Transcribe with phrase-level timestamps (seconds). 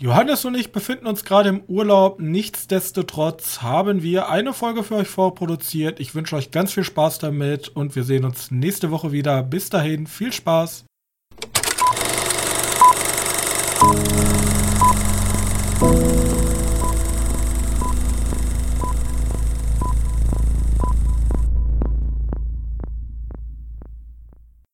[0.00, 2.20] Johannes und ich befinden uns gerade im Urlaub.
[2.20, 6.00] Nichtsdestotrotz haben wir eine Folge für euch vorproduziert.
[6.00, 9.42] Ich wünsche euch ganz viel Spaß damit und wir sehen uns nächste Woche wieder.
[9.42, 10.86] Bis dahin, viel Spaß.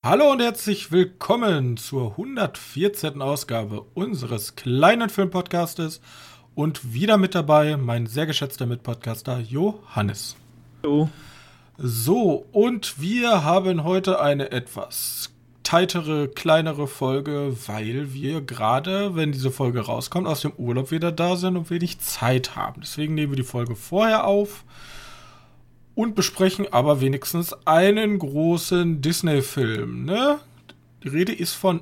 [0.09, 3.21] Hallo und herzlich willkommen zur 114.
[3.21, 6.01] Ausgabe unseres kleinen Filmpodcastes
[6.55, 10.37] und wieder mit dabei mein sehr geschätzter Mitpodcaster Johannes.
[10.85, 11.09] Hallo.
[11.77, 15.33] So, und wir haben heute eine etwas
[15.65, 21.35] tightere, kleinere Folge, weil wir gerade, wenn diese Folge rauskommt, aus dem Urlaub wieder da
[21.35, 22.81] sind und wenig Zeit haben.
[22.81, 24.63] Deswegen nehmen wir die Folge vorher auf
[25.97, 30.05] und besprechen aber wenigstens einen großen Disney-Film.
[30.05, 30.39] Ne?
[31.03, 31.81] Die Rede ist von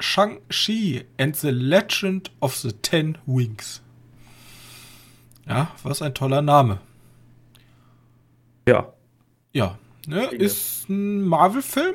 [0.00, 3.80] Shang-Chi and the Legend of the Ten Wings.
[5.48, 6.80] Ja, was ein toller Name.
[8.68, 8.92] Ja.
[9.52, 10.26] Ja, ne?
[10.26, 11.94] ist ein Marvel-Film.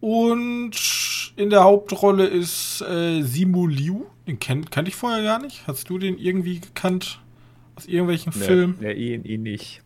[0.00, 4.04] Und in der Hauptrolle ist äh, Simu Liu.
[4.26, 5.66] Den kenn, kannte ich vorher gar nicht.
[5.66, 7.20] Hast du den irgendwie gekannt?
[7.74, 8.78] Aus irgendwelchen nee, Filmen?
[8.82, 9.82] Ja, ihn, ihn nicht.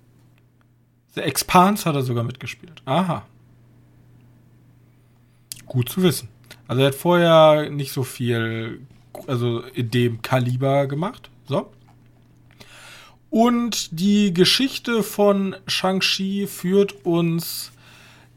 [1.14, 2.82] The Expanse hat er sogar mitgespielt.
[2.84, 3.26] Aha.
[5.66, 6.28] Gut zu wissen.
[6.68, 8.80] Also er hat vorher nicht so viel,
[9.26, 11.30] also in dem Kaliber gemacht.
[11.48, 11.70] So.
[13.28, 17.72] Und die Geschichte von Shang-Chi führt uns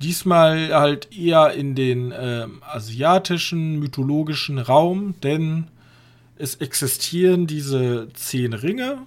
[0.01, 5.67] diesmal halt eher in den äh, asiatischen, mythologischen Raum, denn
[6.37, 8.99] es existieren diese zehn Ringe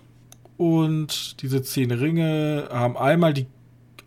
[0.57, 3.47] und diese zehn Ringe haben einmal die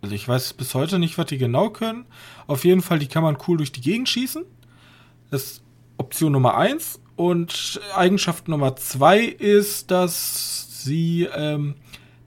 [0.02, 2.06] also ich weiß bis heute nicht, was die genau können.
[2.48, 4.44] Auf jeden Fall, die kann man cool durch die Gegend schießen.
[5.32, 5.64] Das ist
[5.98, 7.00] Option Nummer eins.
[7.16, 11.76] Und Eigenschaft Nummer zwei ist, dass sie ähm,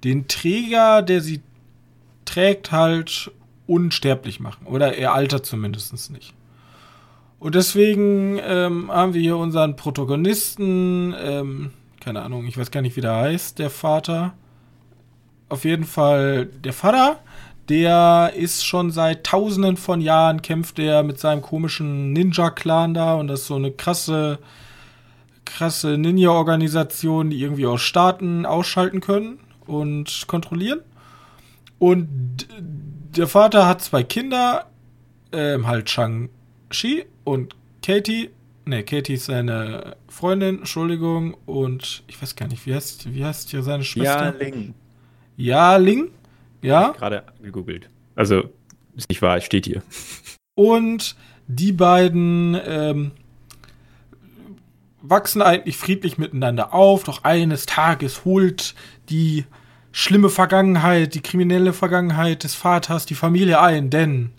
[0.04, 1.40] den Träger, der sie
[2.26, 3.30] trägt, halt
[3.66, 4.66] unsterblich machen.
[4.66, 6.34] Oder er altert zumindest nicht.
[7.38, 11.70] Und deswegen ähm, haben wir hier unseren Protagonisten, ähm,
[12.00, 14.34] keine Ahnung, ich weiß gar nicht, wie der heißt, der Vater.
[15.48, 17.18] Auf jeden Fall der Vater,
[17.68, 23.28] der ist schon seit tausenden von Jahren kämpft er mit seinem komischen Ninja-Clan da und
[23.28, 24.38] das ist so eine krasse,
[25.44, 30.80] krasse Ninja-Organisation, die irgendwie auch Staaten ausschalten können und kontrollieren.
[31.78, 32.08] Und
[33.16, 34.66] der Vater hat zwei Kinder,
[35.32, 38.30] ähm, halt Shang-Chi und Katie.
[38.64, 43.50] Ne, Katie ist seine Freundin, Entschuldigung, und ich weiß gar nicht, wie heißt, wie heißt
[43.50, 44.26] hier seine Schwester?
[44.26, 44.74] Ja, Ling.
[45.36, 46.10] Ja, Ling.
[46.62, 46.92] Ja.
[46.92, 47.88] Gerade gegoogelt.
[48.14, 48.44] Also,
[48.96, 49.82] ist nicht wahr, steht hier.
[50.54, 51.16] Und
[51.48, 53.10] die beiden ähm,
[55.02, 58.74] wachsen eigentlich friedlich miteinander auf, doch eines Tages holt
[59.08, 59.44] die
[59.90, 64.30] schlimme Vergangenheit, die kriminelle Vergangenheit des Vaters die Familie ein, denn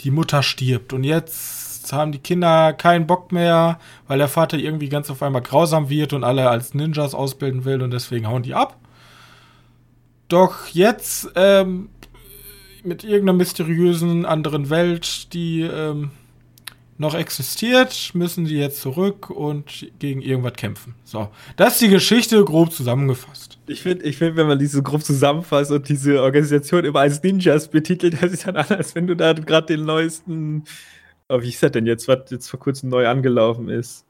[0.00, 0.92] die Mutter stirbt.
[0.92, 5.42] Und jetzt haben die Kinder keinen Bock mehr, weil der Vater irgendwie ganz auf einmal
[5.42, 8.78] grausam wird und alle als Ninjas ausbilden will und deswegen hauen die ab.
[10.28, 11.88] Doch jetzt ähm,
[12.82, 16.10] mit irgendeiner mysteriösen anderen Welt, die ähm,
[16.96, 20.94] noch existiert, müssen sie jetzt zurück und gegen irgendwas kämpfen.
[21.04, 23.58] So, das ist die Geschichte grob zusammengefasst.
[23.66, 27.68] Ich finde, ich find, wenn man diese grob zusammenfasst und diese Organisation immer als Ninjas
[27.68, 30.64] betitelt, das ist dann an, als wenn du da gerade den neuesten,
[31.28, 34.04] oh, wie ist das denn jetzt, was jetzt vor kurzem neu angelaufen ist?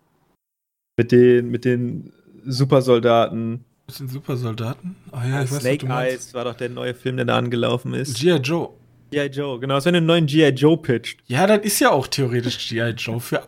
[0.97, 2.13] Mit den, mit den
[2.45, 3.65] Supersoldaten.
[3.87, 4.97] Das sind Supersoldaten?
[5.13, 8.19] Ah ja, ich Snake weiß, Eyes war doch der neue Film, der da angelaufen ist.
[8.19, 8.37] G.I.
[8.37, 8.71] Joe.
[9.11, 9.27] G.I.
[9.27, 9.75] Joe, genau.
[9.75, 10.49] Das wenn du einen neuen G.I.
[10.49, 11.21] Joe pitcht.
[11.27, 12.91] Ja, das ist ja auch theoretisch G.I.
[12.91, 13.47] Joe für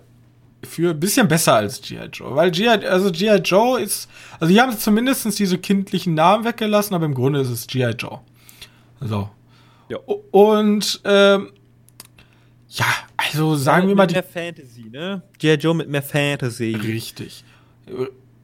[0.63, 2.09] für ein bisschen besser als G.I.
[2.13, 2.35] Joe.
[2.35, 2.69] Weil G.I.
[2.87, 3.37] also G.I.
[3.37, 4.09] Joe ist,
[4.39, 7.93] also die haben zumindest diese kindlichen Namen weggelassen, aber im Grunde ist es G.I.
[7.93, 8.21] Joe.
[9.01, 9.31] So.
[9.89, 9.99] Ja.
[10.33, 11.53] Und, ähm,
[12.69, 12.87] ja,
[13.17, 14.07] also sagen ja, wir mal.
[14.07, 15.23] Mit mehr Fantasy, ne?
[15.39, 15.55] G.I.
[15.55, 16.75] Joe mit mehr Fantasy.
[16.75, 17.45] Richtig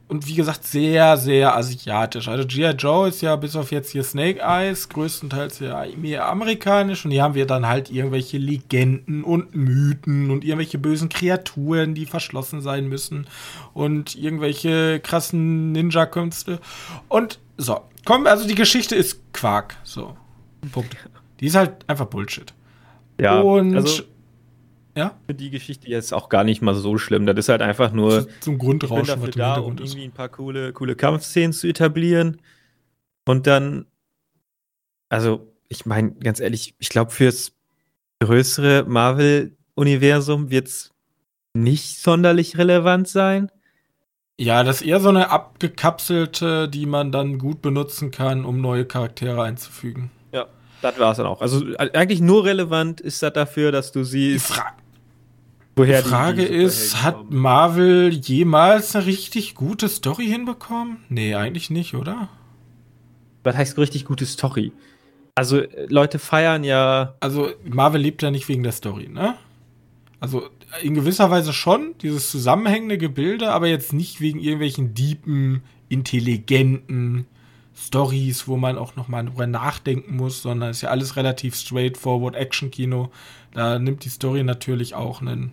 [0.07, 2.27] und wie gesagt, sehr, sehr asiatisch.
[2.27, 2.71] Also G.I.
[2.71, 7.23] Joe ist ja bis auf jetzt hier Snake Eyes größtenteils ja mehr amerikanisch und hier
[7.23, 12.87] haben wir dann halt irgendwelche Legenden und Mythen und irgendwelche bösen Kreaturen, die verschlossen sein
[12.87, 13.27] müssen
[13.73, 16.59] und irgendwelche krassen Ninja-Künste.
[17.07, 19.77] Und so, komm, also die Geschichte ist Quark.
[19.83, 20.15] So,
[20.71, 20.95] Punkt.
[21.39, 22.53] Die ist halt einfach Bullshit.
[23.19, 24.03] Ja, und also
[24.95, 25.17] ja?
[25.25, 27.25] Für die Geschichte jetzt auch gar nicht mal so schlimm.
[27.25, 29.81] Das ist halt einfach nur zum Grundrauschen, was da, um ist.
[29.81, 32.41] irgendwie ein paar coole, coole Kampfszenen zu etablieren.
[33.25, 33.85] Und dann,
[35.09, 37.53] also, ich meine, ganz ehrlich, ich glaube, fürs
[38.19, 40.91] größere Marvel-Universum wird es
[41.53, 43.51] nicht sonderlich relevant sein.
[44.37, 48.85] Ja, das ist eher so eine abgekapselte, die man dann gut benutzen kann, um neue
[48.85, 50.11] Charaktere einzufügen.
[50.31, 50.47] Ja,
[50.81, 51.41] das war es dann auch.
[51.41, 54.49] Also eigentlich nur relevant ist das dafür, dass du siehst.
[54.49, 54.75] Die, Fra
[55.75, 60.97] woher die Frage die ist, hat Marvel jemals eine richtig gute Story hinbekommen?
[61.09, 62.29] Nee, eigentlich nicht, oder?
[63.43, 64.71] Was heißt richtig gute Story?
[65.35, 67.15] Also, Leute feiern ja.
[67.19, 69.35] Also, Marvel lebt ja nicht wegen der Story, ne?
[70.19, 70.43] Also,
[70.81, 77.25] in gewisser Weise schon, dieses zusammenhängende Gebilde, aber jetzt nicht wegen irgendwelchen deepen, intelligenten
[77.75, 82.35] Stories, wo man auch nochmal drüber nachdenken muss, sondern es ist ja alles relativ straightforward
[82.35, 83.11] Action-Kino.
[83.53, 85.51] Da nimmt die Story natürlich auch einen.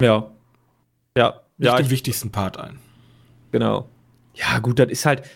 [0.00, 0.30] Ja.
[1.16, 1.40] Ja.
[1.56, 2.80] Nicht ja, den wichtigsten Part ein.
[3.52, 3.88] Genau.
[4.34, 5.28] Ja, gut, das ist halt.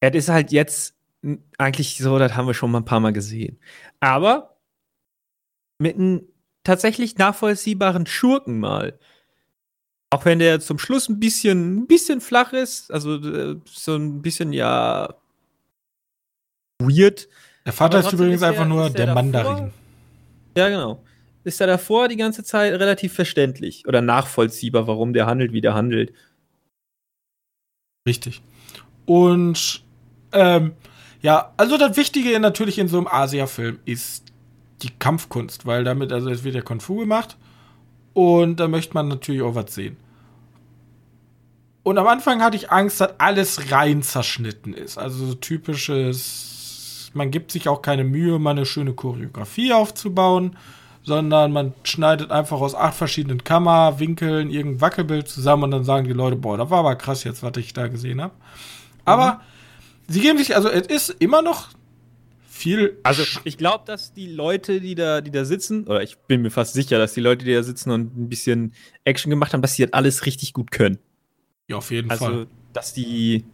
[0.00, 0.94] Es ist halt jetzt
[1.58, 3.58] eigentlich so, das haben wir schon mal ein paar Mal gesehen.
[3.98, 4.56] Aber
[5.78, 6.22] mit einem
[6.62, 8.98] tatsächlich nachvollziehbaren Schurken mal.
[10.10, 14.22] Auch wenn der zum Schluss ein bisschen, ein bisschen flach ist, also äh, so ein
[14.22, 15.14] bisschen ja
[16.78, 17.28] weird.
[17.64, 19.72] Der Vater ist übrigens ist einfach nur der, der Mandarin.
[20.56, 21.02] Ja, genau.
[21.46, 25.74] Ist er davor die ganze Zeit relativ verständlich oder nachvollziehbar, warum der handelt, wie der
[25.74, 26.12] handelt.
[28.04, 28.42] Richtig.
[29.04, 29.84] Und
[30.32, 30.72] ähm,
[31.22, 34.24] ja, also das Wichtige natürlich in so einem Asia-Film ist
[34.82, 37.36] die Kampfkunst, weil damit, also es wird ja Kung Fu gemacht
[38.12, 39.96] und da möchte man natürlich auch was sehen.
[41.84, 44.98] Und am Anfang hatte ich Angst, dass alles rein zerschnitten ist.
[44.98, 50.56] Also so typisches, man gibt sich auch keine Mühe, mal eine schöne Choreografie aufzubauen,
[51.06, 56.12] sondern man schneidet einfach aus acht verschiedenen Kammerwinkeln irgendein Wackelbild zusammen und dann sagen die
[56.12, 58.34] Leute, boah, das war aber krass jetzt, was ich da gesehen habe.
[59.04, 60.12] Aber mhm.
[60.12, 61.68] sie geben sich, also es ist immer noch
[62.48, 62.98] viel.
[63.04, 66.50] Also ich glaube, dass die Leute, die da, die da sitzen, oder ich bin mir
[66.50, 68.72] fast sicher, dass die Leute, die da sitzen und ein bisschen
[69.04, 70.98] Action gemacht haben, dass sie das alles richtig gut können.
[71.68, 72.34] Ja, auf jeden also, Fall.
[72.34, 73.44] Also, dass die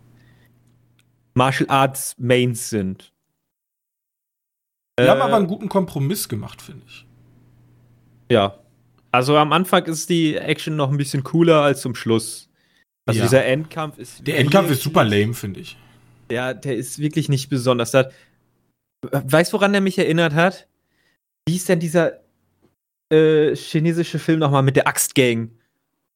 [1.35, 3.13] Martial Arts Mains sind.
[4.97, 7.07] Wir äh, haben aber einen guten Kompromiss gemacht, finde ich.
[8.33, 8.59] Ja.
[9.11, 12.49] Also am Anfang ist die Action noch ein bisschen cooler als zum Schluss.
[13.05, 13.27] Also ja.
[13.27, 14.27] dieser Endkampf ist.
[14.27, 15.77] Der Endkampf ist super lame, finde ich.
[16.31, 17.91] Der, der ist wirklich nicht besonders.
[17.91, 18.09] Da,
[19.11, 20.67] Weißt du, woran der mich erinnert hat?
[21.47, 22.21] Wie ist denn dieser
[23.11, 25.51] äh, chinesische Film nochmal mit der Axtgang?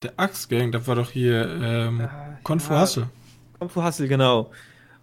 [0.02, 2.08] Der Axtgang, das war doch hier ähm, äh,
[2.44, 3.10] Kung Fu ja, Hustle.
[3.58, 4.52] Kung Fu Hustle, genau.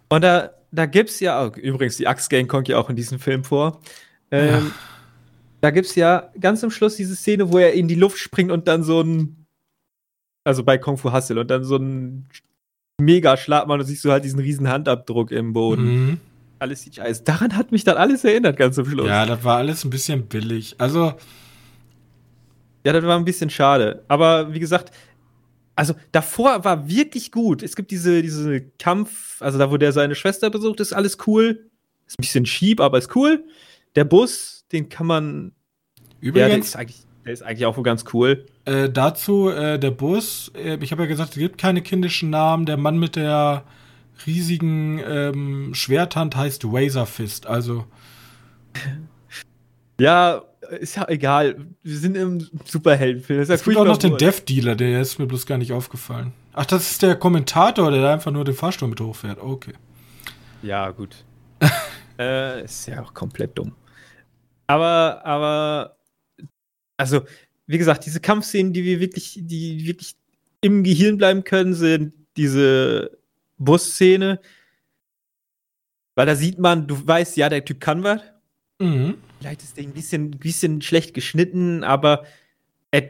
[0.08, 3.44] Und da, da gibt's ja, oh, übrigens, die Axtgang kommt ja auch in diesem Film
[3.44, 3.80] vor.
[4.30, 4.62] Ähm, ja.
[5.64, 8.68] Da gibt's ja ganz zum Schluss diese Szene, wo er in die Luft springt und
[8.68, 9.46] dann so ein,
[10.44, 12.28] also bei Kung Fu Hustle und dann so ein
[13.00, 15.84] mega Schlag macht und siehst du halt diesen riesen Handabdruck im Boden.
[15.84, 16.20] Mhm
[16.58, 17.24] alles CGI ist.
[17.24, 19.06] Daran hat mich dann alles erinnert, ganz zum Schluss.
[19.06, 20.74] Ja, das war alles ein bisschen billig.
[20.78, 21.14] Also.
[22.84, 24.04] Ja, das war ein bisschen schade.
[24.08, 24.92] Aber wie gesagt,
[25.74, 27.62] also davor war wirklich gut.
[27.62, 31.66] Es gibt diese, diese Kampf, also da, wo der seine Schwester besucht, ist alles cool.
[32.06, 33.44] Ist ein bisschen schieb, aber ist cool.
[33.96, 35.52] Der Bus, den kann man.
[36.20, 36.42] Übrigens.
[36.42, 38.46] Ja, der, ist eigentlich, der ist eigentlich auch ganz cool.
[38.64, 42.66] Äh, dazu, äh, der Bus, äh, ich habe ja gesagt, es gibt keine kindischen Namen.
[42.66, 43.64] Der Mann mit der
[44.26, 47.84] riesigen ähm, Schwerthand heißt Razor Fist, also.
[50.00, 50.42] Ja,
[50.80, 51.56] ist ja egal.
[51.84, 53.40] Wir sind im Superheldenfilm.
[53.40, 56.32] Es gibt auch noch den Death Dealer, der ist mir bloß gar nicht aufgefallen.
[56.52, 59.40] Ach, das ist der Kommentator, der da einfach nur den Fahrstuhl mit hochfährt.
[59.40, 59.74] Okay.
[60.62, 61.24] Ja, gut.
[62.18, 63.72] äh, ist ja auch komplett dumm.
[64.66, 65.96] Aber, aber,
[66.96, 67.22] also,
[67.66, 70.16] wie gesagt, diese Kampfszenen, die wir wirklich, die wirklich
[70.60, 73.18] im Gehirn bleiben können, sind diese
[73.58, 74.40] Busszene.
[76.14, 78.20] Weil da sieht man, du weißt, ja, der Typ kann was.
[78.78, 79.14] Mhm.
[79.40, 82.24] Vielleicht ist der ein bisschen, bisschen schlecht geschnitten, aber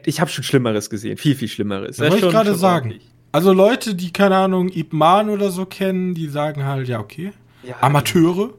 [0.05, 1.17] ich habe schon Schlimmeres gesehen.
[1.17, 1.97] Viel, viel Schlimmeres.
[1.97, 2.89] Das wollte ich gerade sagen.
[2.91, 3.11] Ordentlich.
[3.31, 7.33] Also Leute, die, keine Ahnung, Ip Man oder so kennen, die sagen halt, ja, okay.
[7.63, 8.53] Ja, Amateure.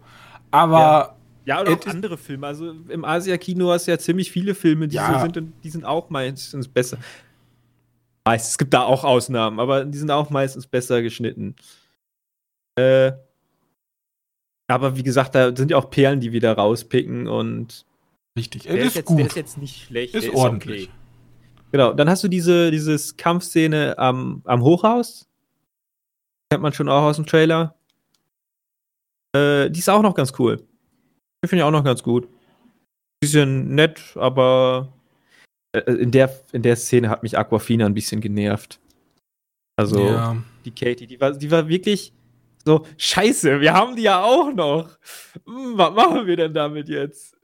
[0.50, 0.78] Aber.
[0.78, 1.15] Ja.
[1.46, 2.46] Ja, oder auch andere Filme.
[2.46, 5.14] Also im Asia-Kino hast du ja ziemlich viele Filme, die ja.
[5.14, 6.98] so sind und die sind auch meistens besser.
[8.24, 11.54] Meist, es gibt da auch Ausnahmen, aber die sind auch meistens besser geschnitten.
[12.74, 13.12] Äh,
[14.66, 17.86] aber wie gesagt, da sind ja auch Perlen, die wieder rauspicken und.
[18.36, 19.18] Richtig, der ist, ist jetzt, gut.
[19.20, 20.14] Der ist jetzt nicht schlecht.
[20.16, 20.88] Ist, ist ordentlich.
[20.88, 20.92] Okay.
[21.70, 25.28] Genau, dann hast du diese dieses Kampfszene am, am Hochhaus.
[26.50, 27.76] Kennt man schon auch aus dem Trailer.
[29.32, 30.66] Äh, die ist auch noch ganz cool.
[31.46, 32.28] Die finde ich auch noch ganz gut.
[33.20, 34.92] Bisschen nett, aber
[35.70, 38.80] äh, in der, in der Szene hat mich Aquafina ein bisschen genervt.
[39.76, 40.36] Also, ja.
[40.64, 42.12] die Katie, die war, die war wirklich
[42.64, 44.98] so, scheiße, wir haben die ja auch noch.
[45.46, 47.36] Hm, was machen wir denn damit jetzt?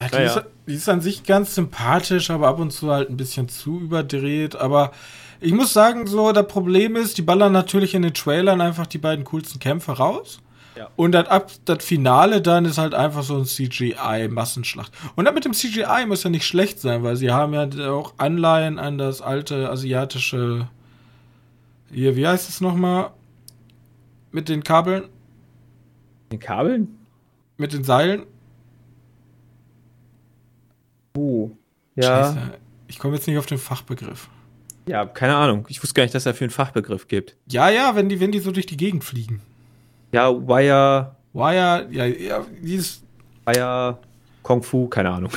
[0.00, 0.24] Ja, die, ja.
[0.24, 3.78] Ist, die, Ist, an sich ganz sympathisch, aber ab und zu halt ein bisschen zu
[3.78, 4.56] überdreht.
[4.56, 4.90] Aber
[5.40, 8.98] ich muss sagen, so, das Problem ist, die ballern natürlich in den Trailern einfach die
[8.98, 10.40] beiden coolsten Kämpfe raus.
[10.78, 10.90] Ja.
[10.94, 14.92] Und das, ab, das Finale dann ist halt einfach so ein CGI-Massenschlacht.
[15.16, 18.14] Und dann mit dem CGI muss ja nicht schlecht sein, weil sie haben ja auch
[18.16, 20.68] Anleihen an das alte asiatische.
[21.90, 23.10] Hier, wie heißt es nochmal?
[24.30, 25.08] Mit den Kabeln?
[26.30, 26.96] Den Kabeln?
[27.56, 28.22] Mit den Seilen?
[31.16, 31.50] Oh.
[31.96, 32.02] Ja.
[32.04, 32.38] Scheiße.
[32.86, 34.28] Ich komme jetzt nicht auf den Fachbegriff.
[34.86, 35.66] Ja, keine Ahnung.
[35.68, 37.34] Ich wusste gar nicht, dass es dafür einen Fachbegriff gibt.
[37.50, 39.42] Ja, ja, wenn die, wenn die so durch die Gegend fliegen.
[40.12, 41.14] Ja, Wire.
[41.32, 43.02] Wire, ja, ja, dieses.
[43.46, 43.98] Wire,
[44.42, 45.30] Kung Fu, keine Ahnung.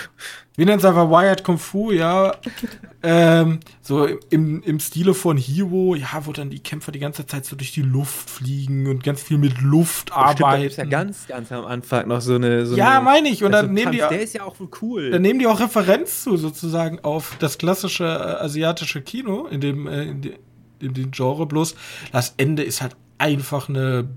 [0.56, 2.36] Wir nennen es einfach Wired Kung Fu, ja.
[3.04, 7.46] ähm, so im, im Stile von Hero, ja, wo dann die Kämpfer die ganze Zeit
[7.46, 10.70] so durch die Luft fliegen und ganz viel mit Luft arbeiten.
[10.72, 12.66] Stimmt, da ja ganz, ganz am Anfang noch so eine.
[12.66, 13.44] So ja, meine ich.
[13.44, 14.16] Und dann so nehmen Tanz, die.
[14.16, 15.12] Der ist ja auch cool.
[15.12, 19.88] Dann nehmen die auch Referenz zu, sozusagen, auf das klassische äh, asiatische Kino, in dem,
[19.88, 20.34] äh, in, de,
[20.80, 21.46] in dem Genre.
[21.48, 21.76] Bloß
[22.12, 24.08] das Ende ist halt einfach eine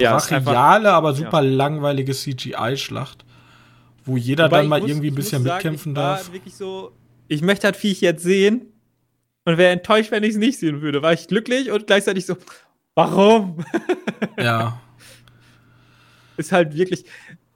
[0.00, 1.50] ja, brachiale, aber super ja.
[1.50, 3.24] langweilige CGI-Schlacht,
[4.04, 6.32] wo jeder Wobei dann mal muss, irgendwie ein bisschen sagen, mitkämpfen darf.
[6.32, 6.92] Wirklich so,
[7.28, 8.72] ich möchte halt Viech jetzt sehen
[9.44, 11.02] und wäre enttäuscht, wenn ich es nicht sehen würde.
[11.02, 12.36] War ich glücklich und gleichzeitig so,
[12.94, 13.64] warum?
[14.38, 14.80] Ja.
[16.36, 17.04] ist halt wirklich,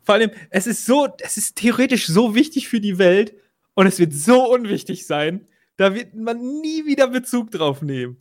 [0.02, 3.34] vor allem, es ist so, es ist theoretisch so wichtig für die Welt
[3.74, 8.18] und es wird so unwichtig sein, da wird man nie wieder Bezug drauf nehmen.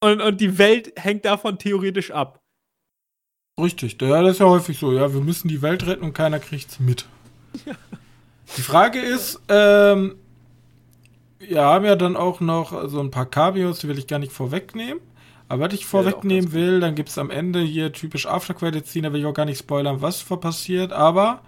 [0.00, 2.37] Und, und die Welt hängt davon theoretisch ab.
[3.58, 4.92] Richtig, ja, das ist ja häufig so.
[4.92, 7.06] Ja, wir müssen die Welt retten und keiner kriegt's mit.
[7.66, 7.74] Ja.
[8.56, 10.14] Die Frage ist, ähm,
[11.38, 14.32] wir haben ja dann auch noch so ein paar Cameos, die will ich gar nicht
[14.32, 15.00] vorwegnehmen.
[15.48, 19.20] Aber was ich vorwegnehmen will, dann gibt es am Ende hier typisch After-Credit-Scene, da will
[19.20, 21.40] ich auch gar nicht spoilern, was vor passiert, aber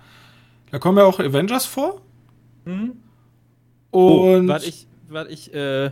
[0.70, 2.00] da kommen ja auch Avengers vor.
[2.64, 2.96] Mhm.
[3.90, 4.44] Und.
[4.44, 5.90] Oh, warte, ich, warte, ich, äh,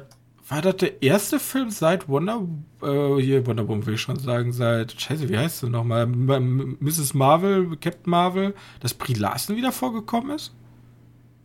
[0.48, 2.40] war das der erste Film seit Wonder,
[2.82, 6.06] äh, hier Wonder Woman will ich schon sagen, seit, scheiße, wie heißt sie nochmal?
[6.06, 7.12] Mrs.
[7.14, 10.54] Marvel, Captain Marvel, dass Brie Larson wieder vorgekommen ist?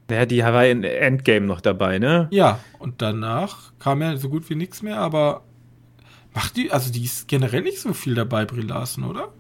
[0.10, 2.28] Ja, die war in Endgame noch dabei, ne?
[2.32, 5.44] Ja, und danach kam ja so gut wie nichts mehr, aber
[6.34, 9.34] macht die, also die ist generell nicht so viel dabei, Brie Larson, oder?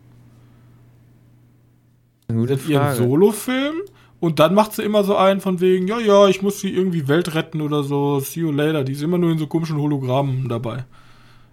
[2.27, 2.74] Gute Frage.
[2.74, 3.75] Ihren Solo-Film
[4.24, 7.10] und dann macht sie immer so einen von wegen, ja, ja, ich muss sie irgendwie
[7.10, 8.86] Welt retten oder so, see you later.
[8.86, 10.86] Die ist immer nur in so komischen Hologrammen dabei.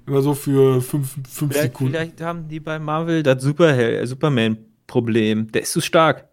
[0.07, 1.95] Immer so für fünf, fünf vielleicht, Sekunden.
[1.95, 5.50] Vielleicht haben die bei Marvel das Superhel Superman-Problem.
[5.50, 6.29] Der ist zu stark.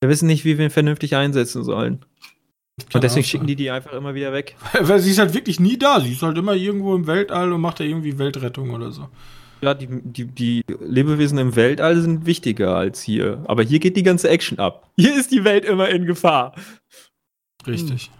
[0.00, 2.04] Wir wissen nicht, wie wir ihn vernünftig einsetzen sollen.
[2.92, 4.56] Und deswegen schicken die die einfach immer wieder weg.
[4.80, 6.00] Weil sie ist halt wirklich nie da.
[6.00, 9.08] Sie ist halt immer irgendwo im Weltall und macht da irgendwie Weltrettung oder so.
[9.62, 13.42] Ja, die, die, die Lebewesen im Weltall sind wichtiger als hier.
[13.46, 14.90] Aber hier geht die ganze Action ab.
[14.96, 16.54] Hier ist die Welt immer in Gefahr.
[17.66, 18.10] Richtig.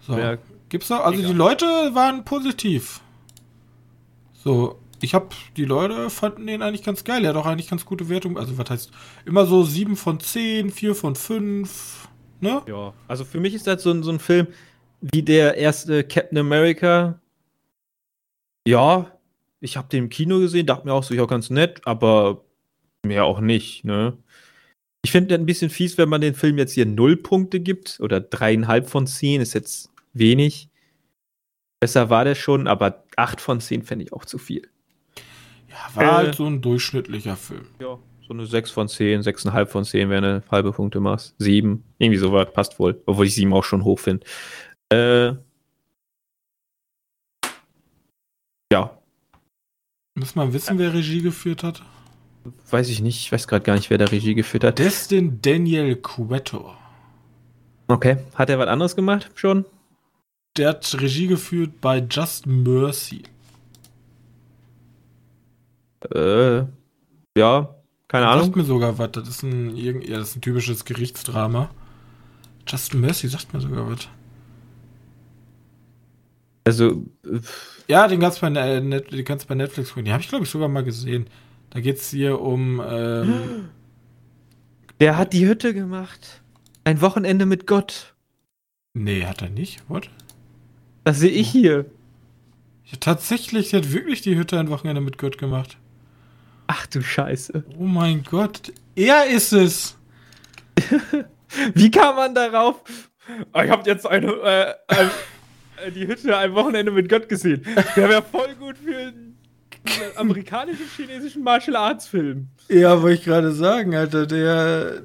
[0.00, 0.18] So.
[0.18, 0.36] Ja,
[0.74, 1.04] Gibt's noch?
[1.04, 1.30] Also egal.
[1.30, 3.00] die Leute waren positiv.
[4.32, 7.24] So, ich hab, die Leute fanden den eigentlich ganz geil.
[7.24, 8.36] Er hat auch eigentlich ganz gute Wertung.
[8.36, 8.90] Also, was heißt,
[9.24, 12.08] immer so 7 von 10, 4 von 5,
[12.40, 12.62] ne?
[12.66, 14.48] Ja, also für mich ist das so, ein, so ein Film
[15.00, 17.20] wie der erste Captain America.
[18.66, 19.13] Ja,
[19.64, 22.44] ich habe den im Kino gesehen, dachte mir auch so, ja, ganz nett, aber
[23.04, 24.16] mehr auch nicht, ne?
[25.04, 28.20] Ich finde ein bisschen fies, wenn man den Film jetzt hier null Punkte gibt oder
[28.20, 30.70] dreieinhalb von zehn, ist jetzt wenig.
[31.80, 34.68] Besser war der schon, aber acht von zehn fände ich auch zu viel.
[35.68, 37.66] Ja, war äh, halt so ein durchschnittlicher Film.
[37.80, 41.34] Ja, so eine sechs von zehn, sechseinhalb von zehn, wenn du halbe Punkte machst.
[41.38, 43.02] Sieben, irgendwie sowas, passt wohl.
[43.04, 44.26] Obwohl ich sieben auch schon hoch finde.
[44.90, 45.34] Äh,
[48.72, 48.98] ja,
[50.14, 51.82] muss man wissen, wer Regie geführt hat?
[52.70, 53.20] Weiß ich nicht.
[53.20, 54.78] Ich weiß gerade gar nicht, wer da Regie geführt hat.
[54.78, 56.74] Destin Daniel Cueto.
[57.88, 58.18] Okay.
[58.34, 59.64] Hat er was anderes gemacht schon?
[60.56, 63.24] Der hat Regie geführt bei Just Mercy.
[66.14, 66.64] Äh,
[67.36, 67.74] ja,
[68.08, 68.44] keine Ahnung.
[68.44, 69.10] Sagt mir sogar was.
[69.12, 71.70] Das ist ein, ja, das ist ein typisches Gerichtsdrama.
[72.66, 74.08] Just Mercy sagt mir sogar was.
[76.64, 77.04] Also,
[77.88, 80.06] ja, den kannst du bei, Net, den kannst bei Netflix gucken.
[80.06, 81.26] Die habe ich, glaube ich, sogar mal gesehen.
[81.70, 82.82] Da geht es hier um.
[82.86, 83.68] Ähm,
[85.00, 86.42] Der hat die Hütte gemacht.
[86.84, 88.14] Ein Wochenende mit Gott.
[88.94, 89.82] Nee, hat er nicht.
[89.88, 90.08] What?
[91.02, 91.86] Das sehe ich hier.
[92.84, 95.76] Ja, tatsächlich, der hat wirklich die Hütte ein Wochenende mit Gott gemacht.
[96.68, 97.64] Ach du Scheiße.
[97.78, 98.72] Oh mein Gott.
[98.94, 99.96] Er ist es.
[101.74, 102.82] Wie kam man darauf?
[103.54, 105.10] Ich habe jetzt eine, äh, ein, äh,
[105.94, 107.62] die Hütte ein Wochenende mit Gott gesehen.
[107.96, 109.36] Der wäre voll gut für einen
[110.16, 112.48] amerikanischen, chinesischen Martial Arts Film.
[112.68, 114.26] Ja, wollte ich gerade sagen, Alter.
[114.26, 115.02] Der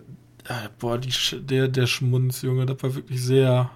[0.49, 1.11] äh, boah, die,
[1.45, 3.69] der, der Schmunz, Junge, das war wirklich sehr.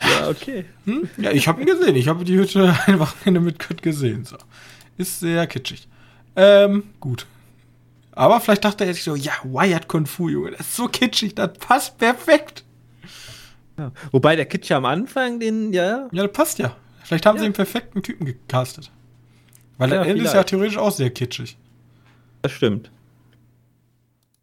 [0.00, 0.66] Ja, okay.
[0.84, 1.08] Hm?
[1.16, 1.96] Ja, ich habe ihn gesehen.
[1.96, 4.24] Ich habe die Hütte ein Wochenende mit Kurt gesehen.
[4.24, 4.36] So.
[4.96, 5.88] Ist sehr kitschig.
[6.36, 7.26] Ähm, gut.
[8.12, 11.34] Aber vielleicht dachte er sich so, ja, Wired Kung Fu, Junge, das ist so kitschig,
[11.34, 12.64] das passt perfekt.
[13.78, 13.92] Ja.
[14.12, 16.08] Wobei der Kitsch am Anfang, den, ja.
[16.12, 16.76] Ja, das passt ja.
[17.04, 17.40] Vielleicht haben ja.
[17.40, 18.90] sie den perfekten Typen gecastet.
[19.78, 21.56] Weil ja, der Ende ist ja theoretisch auch sehr kitschig.
[22.42, 22.90] Das stimmt.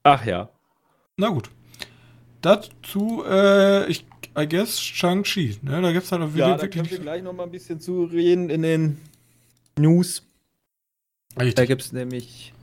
[0.03, 0.49] Ach ja.
[1.17, 1.49] Na gut.
[2.41, 4.05] Dazu, äh, ich
[4.37, 5.59] I guess Shang-Chi.
[5.61, 5.81] Ne?
[5.81, 6.71] Da gibt es halt auch wieder ja, wirklich.
[6.71, 8.97] Da können wir gleich noch mal ein bisschen zu reden in den
[9.77, 10.23] News.
[11.37, 11.55] Richtig.
[11.55, 12.53] Da gibt es nämlich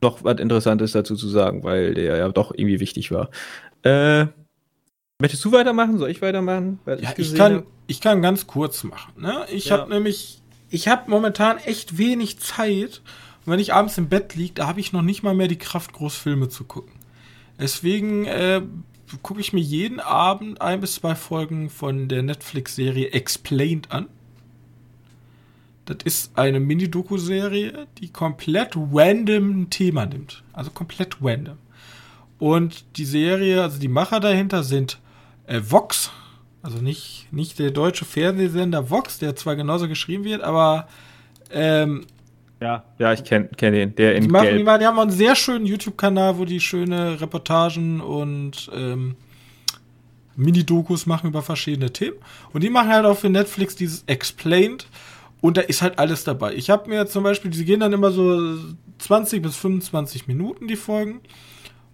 [0.00, 3.30] noch was Interessantes dazu zu sagen, weil der ja doch irgendwie wichtig war.
[3.82, 4.26] Äh,
[5.22, 5.98] möchtest du weitermachen?
[5.98, 6.80] Soll ich weitermachen?
[6.84, 9.12] Ja, ich, kann, ich kann ganz kurz machen.
[9.16, 9.46] Ne?
[9.50, 9.78] Ich ja.
[9.78, 13.00] habe nämlich, ich habe momentan echt wenig Zeit.
[13.46, 15.58] Und wenn ich abends im Bett liege, da habe ich noch nicht mal mehr die
[15.58, 16.92] Kraft, Großfilme zu gucken.
[17.58, 18.62] Deswegen äh,
[19.22, 24.08] gucke ich mir jeden Abend ein bis zwei Folgen von der Netflix-Serie Explained an.
[25.84, 30.42] Das ist eine Mini-Doku-Serie, die komplett random ein Thema nimmt.
[30.52, 31.58] Also komplett random.
[32.40, 34.98] Und die Serie, also die Macher dahinter sind
[35.46, 36.10] äh, Vox,
[36.62, 40.88] also nicht, nicht der deutsche Fernsehsender Vox, der zwar genauso geschrieben wird, aber
[41.50, 42.06] ähm,
[42.60, 44.58] ja, ja, ich kenne kenn den, der in die machen, Gelb.
[44.58, 49.16] Die, die haben einen sehr schönen YouTube-Kanal, wo die schöne Reportagen und ähm,
[50.36, 52.18] Mini-Dokus machen über verschiedene Themen.
[52.52, 54.86] Und die machen halt auch für Netflix dieses Explained.
[55.40, 56.54] Und da ist halt alles dabei.
[56.54, 58.56] Ich habe mir zum Beispiel, die gehen dann immer so
[58.98, 61.20] 20 bis 25 Minuten, die Folgen.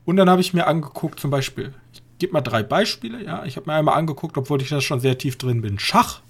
[0.05, 1.73] Und dann habe ich mir angeguckt, zum Beispiel,
[2.19, 3.45] gebe mal drei Beispiele, ja.
[3.45, 6.21] Ich habe mir einmal angeguckt, obwohl ich da schon sehr tief drin bin, Schach.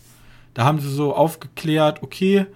[0.54, 2.46] Da haben sie so aufgeklärt, okay,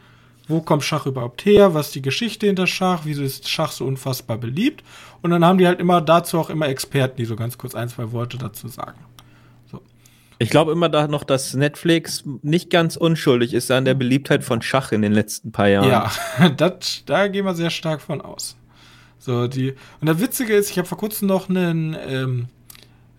[0.48, 3.84] wo kommt Schach überhaupt her, was ist die Geschichte hinter Schach, wieso ist Schach so
[3.84, 4.82] unfassbar beliebt.
[5.22, 7.88] Und dann haben die halt immer dazu auch immer Experten, die so ganz kurz ein,
[7.88, 8.98] zwei Worte dazu sagen.
[10.42, 14.60] Ich glaube immer da noch, dass Netflix nicht ganz unschuldig ist an der Beliebtheit von
[14.60, 15.88] Schach in den letzten paar Jahren.
[15.88, 16.10] Ja,
[16.56, 18.56] das, da gehen wir sehr stark von aus.
[19.20, 22.48] So, die, und das Witzige ist, ich habe vor kurzem noch einen ähm,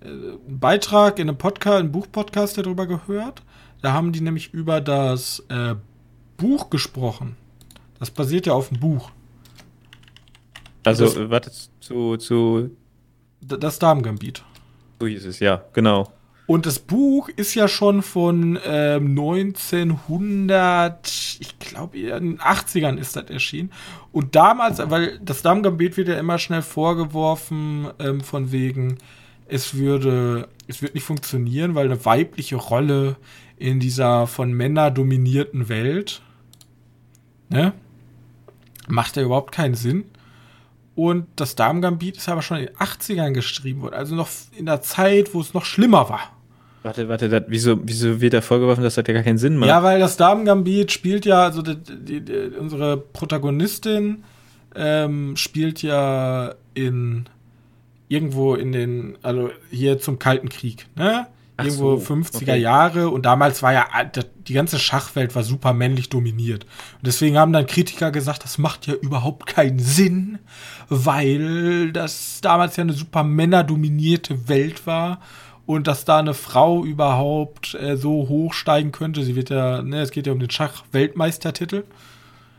[0.03, 3.41] äh, Beitrag in einem Podcast, einem Buchpodcast darüber gehört.
[3.81, 5.75] Da haben die nämlich über das äh,
[6.37, 7.35] Buch gesprochen.
[7.99, 9.11] Das basiert ja auf dem Buch.
[10.83, 12.71] Also, das, warte, zu, zu.
[13.41, 14.43] Das Damengambit.
[14.99, 16.11] So hieß es, ja, genau.
[16.45, 21.07] Und das Buch ist ja schon von ähm, 1900,
[21.39, 23.71] ich glaube in den 80ern ist das erschienen.
[24.11, 28.97] Und damals, weil das Dammgambit wird ja immer schnell vorgeworfen, ähm, von wegen,
[29.47, 33.17] es würde, es wird nicht funktionieren, weil eine weibliche Rolle
[33.57, 36.21] in dieser von Männern dominierten Welt,
[37.49, 37.73] ne,
[38.87, 40.05] macht ja überhaupt keinen Sinn.
[40.95, 44.81] Und das Damengambit ist aber schon in den 80ern geschrieben worden, also noch in der
[44.81, 46.31] Zeit, wo es noch schlimmer war.
[46.83, 49.69] Warte, warte, das, wieso, wieso wird da vorgeworfen, dass das ja gar keinen Sinn macht?
[49.69, 54.23] Ja, weil das Damengambit spielt ja, also die, die, die, unsere Protagonistin
[54.75, 57.25] ähm, spielt ja in
[58.07, 61.27] irgendwo in den, also hier zum Kalten Krieg, ne?
[61.57, 62.59] Irgendwo so, 50er okay.
[62.59, 63.85] Jahre und damals war ja
[64.47, 66.63] die ganze Schachwelt war super männlich dominiert.
[66.63, 70.39] Und deswegen haben dann Kritiker gesagt, das macht ja überhaupt keinen Sinn,
[70.89, 75.19] weil das damals ja eine super männerdominierte Welt war
[75.65, 79.23] und dass da eine Frau überhaupt äh, so hochsteigen könnte.
[79.23, 81.83] Sie wird ja, ne, es geht ja um den Schach-Weltmeistertitel.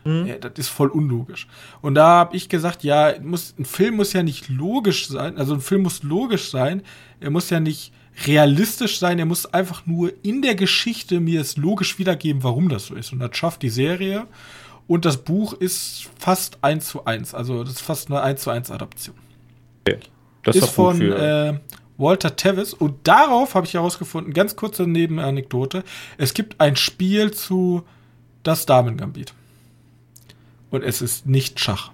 [0.05, 0.27] Mhm.
[0.27, 1.47] Ja, das ist voll unlogisch.
[1.81, 5.55] Und da habe ich gesagt, ja, muss, ein Film muss ja nicht logisch sein, also
[5.55, 6.83] ein Film muss logisch sein,
[7.19, 7.91] er muss ja nicht
[8.27, 12.85] realistisch sein, er muss einfach nur in der Geschichte mir es logisch wiedergeben, warum das
[12.85, 13.11] so ist.
[13.11, 14.27] Und das schafft die Serie.
[14.87, 18.51] Und das Buch ist fast eins zu eins, also das ist fast eine eins zu
[18.51, 19.15] eins Adaption.
[19.81, 19.99] Okay.
[20.43, 21.59] Das ist von äh,
[21.97, 22.75] Walter Tevis.
[22.75, 25.83] Und darauf habe ich herausgefunden, ganz kurze Nebenanekdote,
[26.19, 27.83] es gibt ein Spiel zu
[28.43, 29.33] Das Damengambit.
[30.69, 31.91] Und es ist nicht Schach.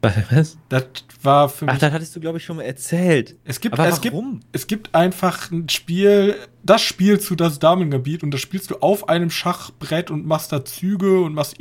[0.00, 0.58] Was?
[0.68, 0.84] Das
[1.22, 1.74] war für mich.
[1.74, 3.34] Ach, das hattest du, glaube ich, schon mal erzählt.
[3.44, 4.34] Es gibt, Aber es warum?
[4.34, 8.76] Gibt, es gibt einfach ein Spiel, das Spiel zu das Damengebiet und das spielst du
[8.76, 11.56] auf einem Schachbrett und machst da Züge und machst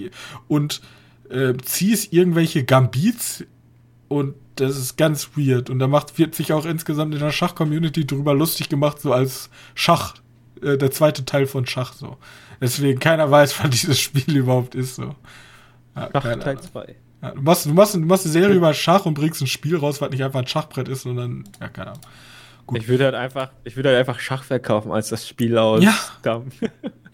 [0.47, 0.81] und
[1.29, 3.43] äh, ziehst irgendwelche Gambits
[4.07, 5.69] und das ist ganz weird.
[5.69, 9.49] Und da macht, wird sich auch insgesamt in der Schach-Community drüber lustig gemacht, so als
[9.75, 10.15] Schach,
[10.61, 12.17] äh, der zweite Teil von Schach so.
[12.61, 15.15] Deswegen keiner weiß, wann dieses Spiel überhaupt ist so.
[15.97, 16.95] Ja, Schach Teil 2.
[17.21, 19.75] Ja, du, machst, du, machst, du machst eine Serie über Schach und bringst ein Spiel
[19.75, 22.01] raus, was nicht einfach ein Schachbrett ist, sondern, ja, keine Ahnung.
[22.67, 22.79] Gut.
[22.79, 25.83] Ich würde halt einfach, ich würde halt einfach Schach verkaufen als das Spiel aus.
[25.83, 25.95] Ja.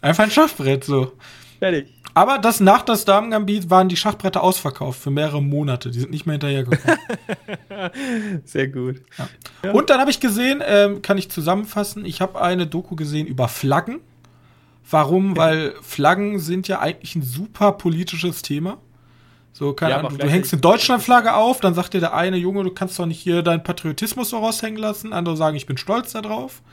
[0.01, 1.13] einfach ein Schachbrett, so.
[1.59, 1.93] Fertig.
[2.15, 5.89] Aber das nach das Damen-Gambit waren die Schachbretter ausverkauft für mehrere Monate.
[5.89, 6.99] Die sind nicht mehr hinterhergekommen.
[8.45, 9.01] Sehr gut.
[9.17, 9.29] Ja.
[9.63, 9.71] Ja.
[9.71, 13.47] Und dann habe ich gesehen, ähm, kann ich zusammenfassen, ich habe eine Doku gesehen über
[13.47, 14.01] Flaggen.
[14.89, 15.37] Warum?
[15.37, 18.77] Weil Flaggen sind ja eigentlich ein super politisches Thema.
[19.53, 22.63] So, keine ja, Ahnung, du hängst eine Deutschlandflagge auf, dann sagt dir der eine, Junge,
[22.63, 25.13] du kannst doch nicht hier deinen Patriotismus so raushängen lassen.
[25.13, 26.63] Andere sagen, ich bin stolz darauf.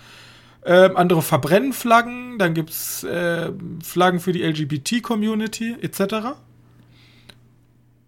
[0.64, 3.50] Ähm, andere verbrennen Flaggen, dann gibt es äh,
[3.82, 6.36] Flaggen für die LGBT-Community etc.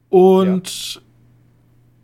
[0.08, 1.00] Und ja.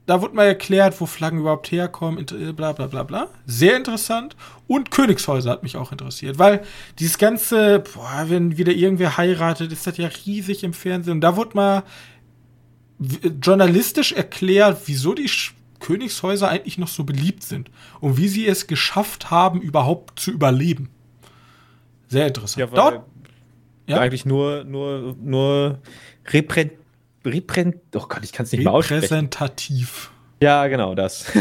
[0.06, 3.28] da wurde mal erklärt, wo Flaggen überhaupt herkommen, bla bla bla bla.
[3.46, 4.36] Sehr interessant.
[4.68, 6.62] Und Königshäuser hat mich auch interessiert, weil
[6.98, 11.14] dieses ganze, boah, wenn wieder irgendwer heiratet, ist das ja riesig im Fernsehen.
[11.14, 11.82] Und da wurde mal
[13.42, 15.30] journalistisch erklärt, wieso die
[15.80, 20.90] Königshäuser eigentlich noch so beliebt sind und wie sie es geschafft haben, überhaupt zu überleben.
[22.08, 22.58] Sehr interessant.
[22.58, 23.06] Ja, Dort,
[23.86, 23.98] ja?
[23.98, 25.78] eigentlich nur, nur, nur
[26.26, 26.70] reprä,
[27.24, 29.02] reprä, oh Gott, ich kann es nicht mehr aussprechen.
[29.02, 30.10] Repräsentativ.
[30.42, 31.32] Ja, genau das.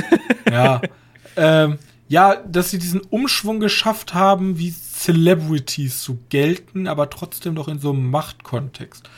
[0.49, 0.81] ja.
[1.39, 1.77] Ähm,
[2.09, 7.79] ja, dass sie diesen Umschwung geschafft haben, wie Celebrities zu gelten, aber trotzdem noch in
[7.79, 9.09] so einem Machtkontext.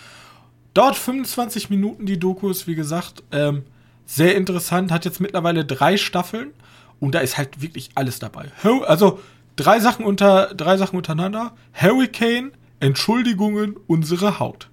[0.74, 3.24] Dauert 25 Minuten die Dokus, wie gesagt.
[3.32, 3.64] Ähm,
[4.06, 6.52] sehr interessant, hat jetzt mittlerweile drei Staffeln
[7.00, 8.46] und da ist halt wirklich alles dabei.
[8.88, 9.20] Also
[9.56, 11.54] drei Sachen unter drei Sachen untereinander.
[11.74, 14.70] Hurricane, Entschuldigungen, unsere Haut.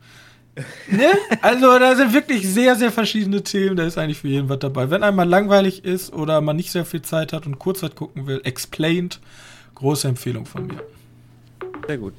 [0.90, 1.11] ne?
[1.42, 3.77] Also da sind wirklich sehr, sehr verschiedene Themen.
[3.77, 4.90] Da ist eigentlich für jeden was dabei.
[4.90, 8.40] Wenn einmal langweilig ist oder man nicht sehr viel Zeit hat und Kurzzeit gucken will,
[8.45, 9.21] Explained,
[9.75, 10.83] große Empfehlung von mir.
[11.87, 12.14] Sehr gut.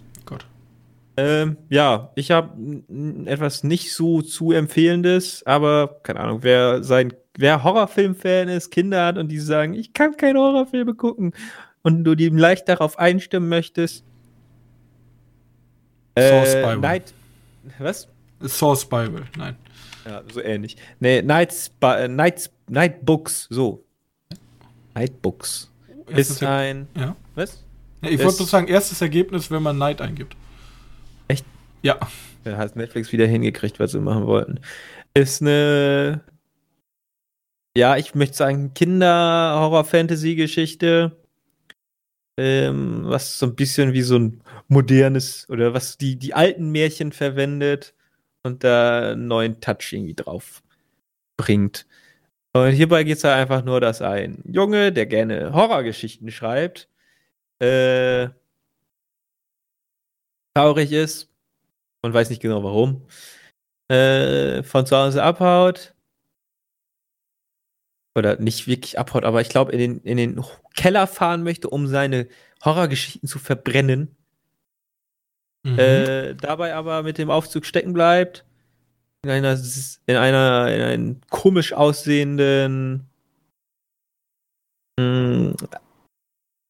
[1.20, 2.84] Ähm, ja, ich habe
[3.26, 9.18] etwas nicht so zu empfehlendes, aber keine Ahnung, wer sein, wer Horrorfilm-Fan ist, Kinder hat
[9.18, 11.34] und die sagen, ich kann keine Horrorfilme gucken
[11.82, 14.04] und du die leicht darauf einstimmen möchtest.
[16.14, 16.76] Äh.
[16.76, 17.14] Night,
[17.80, 18.08] was?
[18.46, 19.56] Source Bible, nein.
[20.06, 20.78] Ja, so ähnlich.
[21.00, 23.84] Nee, Nights, äh, Nights, Night Books, so.
[24.96, 25.72] Night Books.
[26.08, 26.88] Ist, ist ein.
[26.96, 27.16] Ja.
[27.36, 27.64] Was?
[28.02, 30.36] Ja, ich wollte sagen, erstes Ergebnis, wenn man Night eingibt.
[31.82, 31.98] Ja.
[32.44, 34.60] Da hat Netflix wieder hingekriegt, was sie machen wollten.
[35.14, 36.22] Ist eine,
[37.76, 41.18] ja, ich möchte sagen, Kinder-Horror-Fantasy-Geschichte.
[42.40, 47.12] Ähm, was so ein bisschen wie so ein modernes oder was die, die alten Märchen
[47.12, 47.96] verwendet
[48.48, 50.64] und da einen neuen Touch irgendwie drauf
[51.38, 51.88] bringt.
[52.54, 56.90] Und hierbei geht es halt einfach nur, dass ein Junge, der gerne Horrorgeschichten schreibt,
[57.60, 58.30] äh,
[60.56, 61.30] traurig ist
[62.08, 63.06] man weiß nicht genau warum,
[63.90, 65.94] äh, von zu Hause abhaut.
[68.16, 70.44] Oder nicht wirklich abhaut, aber ich glaube, in den, in den
[70.76, 72.28] Keller fahren möchte, um seine
[72.66, 74.16] Horrorgeschichten zu verbrennen.
[75.68, 75.80] Mhm.
[75.80, 78.46] Äh, dabei aber mit dem Aufzug stecken bleibt.
[79.24, 79.60] In einer,
[80.06, 83.08] in einer, in einem komisch aussehenden,
[85.00, 85.56] mh, hm,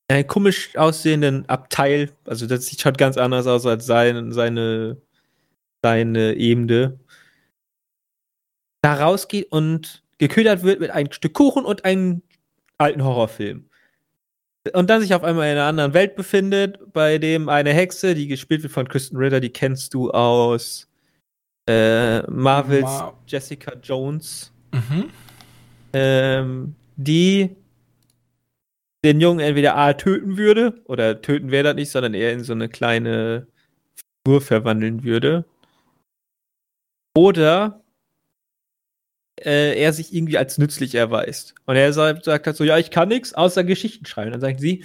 [0.10, 4.98] einen komisch aussehenden Abteil, also das sieht schon ganz anders aus als sein, seine
[5.84, 7.00] seine Ebene,
[8.82, 12.24] da rausgeht und geködert wird mit einem Stück Kuchen und einem
[12.78, 13.67] alten Horrorfilm.
[14.74, 18.28] Und dann sich auf einmal in einer anderen Welt befindet, bei dem eine Hexe, die
[18.28, 20.88] gespielt wird von Kristen Ritter, die kennst du aus
[21.68, 25.10] äh, Marvels Ma Jessica Jones, mhm.
[25.94, 27.56] ähm, die
[29.04, 32.54] den Jungen entweder A töten würde, oder töten wäre das nicht, sondern eher in so
[32.54, 33.48] eine kleine
[34.26, 35.46] Figur verwandeln würde.
[37.16, 37.82] Oder
[39.46, 41.56] äh, er sich irgendwie als nützlich erweist.
[41.66, 44.32] Und er sagt, sagt halt so, ja, ich kann nichts außer Geschichten schreiben.
[44.32, 44.84] Dann sagt sie,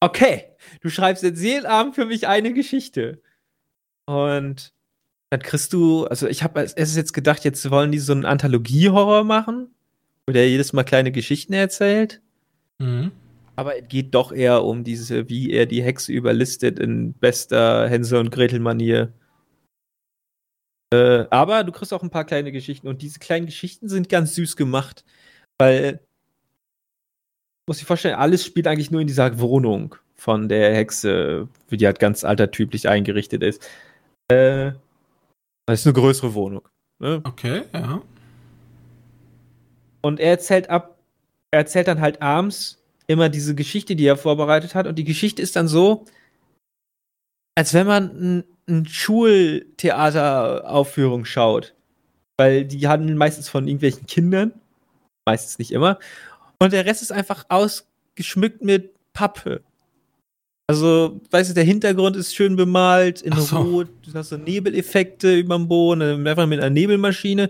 [0.00, 0.44] okay,
[0.80, 3.20] du schreibst jetzt jeden Abend für mich eine Geschichte.
[4.06, 4.72] Und
[5.30, 8.24] dann kriegst du, also ich habe es ist jetzt gedacht, jetzt wollen die so einen
[8.24, 9.68] Anthologie-Horror machen,
[10.26, 12.20] wo der jedes Mal kleine Geschichten erzählt.
[12.78, 13.12] Mhm.
[13.56, 18.20] Aber es geht doch eher um diese, wie er die Hexe überlistet in bester Hänsel
[18.20, 19.12] und Gretel-Manier.
[20.92, 24.34] Äh, aber du kriegst auch ein paar kleine Geschichten und diese kleinen Geschichten sind ganz
[24.34, 25.04] süß gemacht,
[25.58, 26.00] weil
[27.68, 31.86] muss ich vorstellen, alles spielt eigentlich nur in dieser Wohnung von der Hexe, wie die
[31.86, 33.68] halt ganz altertümlich eingerichtet ist.
[34.28, 34.72] Äh,
[35.66, 36.66] das ist eine größere Wohnung.
[36.98, 37.20] Ne?
[37.24, 38.02] Okay, ja.
[40.00, 40.98] Und er erzählt ab,
[41.50, 44.86] er erzählt dann halt abends immer diese Geschichte, die er vorbereitet hat.
[44.86, 46.06] Und die Geschichte ist dann so,
[47.54, 51.74] als wenn man eine Schultheateraufführung schaut.
[52.36, 54.52] Weil die handeln meistens von irgendwelchen Kindern.
[55.26, 55.98] Meistens nicht immer.
[56.60, 59.62] Und der Rest ist einfach ausgeschmückt mit Pappe.
[60.70, 63.56] Also, weißt du, der Hintergrund ist schön bemalt in so.
[63.56, 67.48] Rot, du hast so Nebeleffekte überm Boden, einfach mit einer Nebelmaschine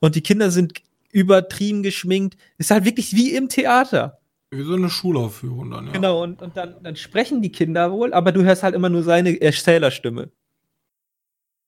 [0.00, 2.36] und die Kinder sind übertrieben geschminkt.
[2.58, 4.18] Ist halt wirklich wie im Theater.
[4.50, 5.92] Wie so eine Schulaufführung dann, ja.
[5.92, 9.04] Genau, und, und dann, dann sprechen die Kinder wohl, aber du hörst halt immer nur
[9.04, 10.30] seine Erzählerstimme.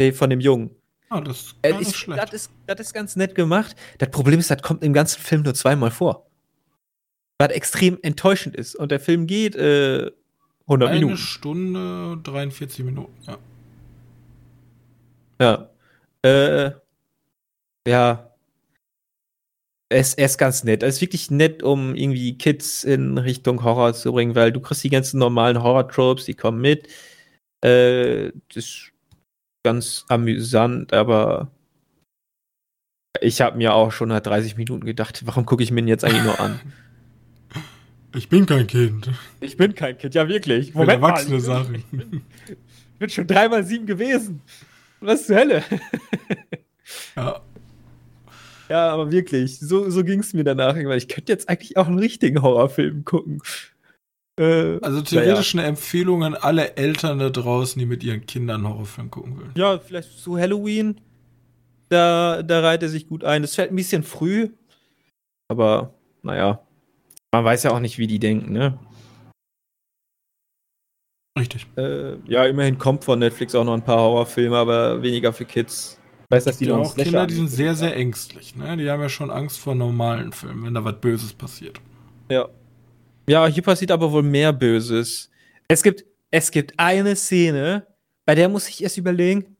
[0.00, 0.70] Äh, Von dem Jungen.
[1.10, 2.22] Ah, das ist Äh, ich, schlecht.
[2.22, 3.74] das, ist, das ist ganz nett gemacht.
[3.98, 6.26] Das Problem ist, das kommt im ganzen Film nur zweimal vor.
[7.38, 8.74] Was extrem enttäuschend ist.
[8.76, 10.10] Und der Film geht äh,
[10.66, 11.16] 100 Eine Minuten.
[11.16, 13.38] Stunde 43 Minuten, ja.
[15.40, 15.70] Ja.
[16.22, 16.72] Äh,
[17.86, 18.24] ja.
[19.90, 20.82] Er ist, er ist ganz nett.
[20.82, 24.84] Er ist wirklich nett, um irgendwie Kids in Richtung Horror zu bringen, weil du kriegst
[24.84, 26.88] die ganzen normalen Horror-Tropes, die kommen mit.
[27.62, 28.92] Äh, das ist
[29.64, 31.50] ganz amüsant, aber
[33.20, 36.04] ich habe mir auch schon nach 30 Minuten gedacht, warum gucke ich mir ihn jetzt
[36.04, 36.60] eigentlich nur an?
[38.14, 39.10] Ich bin kein Kind.
[39.38, 40.70] Ich bin kein Kind, ja wirklich.
[40.70, 41.74] Ich will erwachsene ich bin- Sachen.
[42.94, 44.40] Ich bin schon dreimal sieben gewesen.
[45.00, 45.62] Was zur Hölle?
[47.14, 47.42] Ja.
[48.70, 50.74] Ja, aber wirklich, so, so ging es mir danach.
[50.74, 53.42] Weil ich könnte jetzt eigentlich auch einen richtigen Horrorfilm gucken.
[54.38, 59.10] Äh, Also theoretisch eine Empfehlung an alle Eltern da draußen, die mit ihren Kindern Horrorfilm
[59.10, 59.52] gucken wollen.
[59.56, 61.00] ja, vielleicht zu Halloween.
[61.90, 63.42] Da, da reiht er sich gut ein.
[63.42, 64.50] Das fällt ein bisschen früh.
[65.48, 66.60] Aber, naja.
[67.32, 68.78] Man weiß ja auch nicht, wie die denken, ne?
[71.38, 71.66] Richtig.
[71.76, 75.98] Äh, ja, immerhin kommt von Netflix auch noch ein paar Horrorfilme, aber weniger für Kids.
[76.24, 78.54] Ich weiß, dass die Die noch auch Kinder, die sind sehr, sehr ängstlich.
[78.56, 78.76] Ne?
[78.76, 81.80] Die haben ja schon Angst vor normalen Filmen, wenn da was Böses passiert.
[82.30, 82.48] Ja.
[83.28, 85.30] Ja, hier passiert aber wohl mehr Böses.
[85.68, 87.86] Es gibt, es gibt eine Szene,
[88.24, 89.56] bei der muss ich erst überlegen,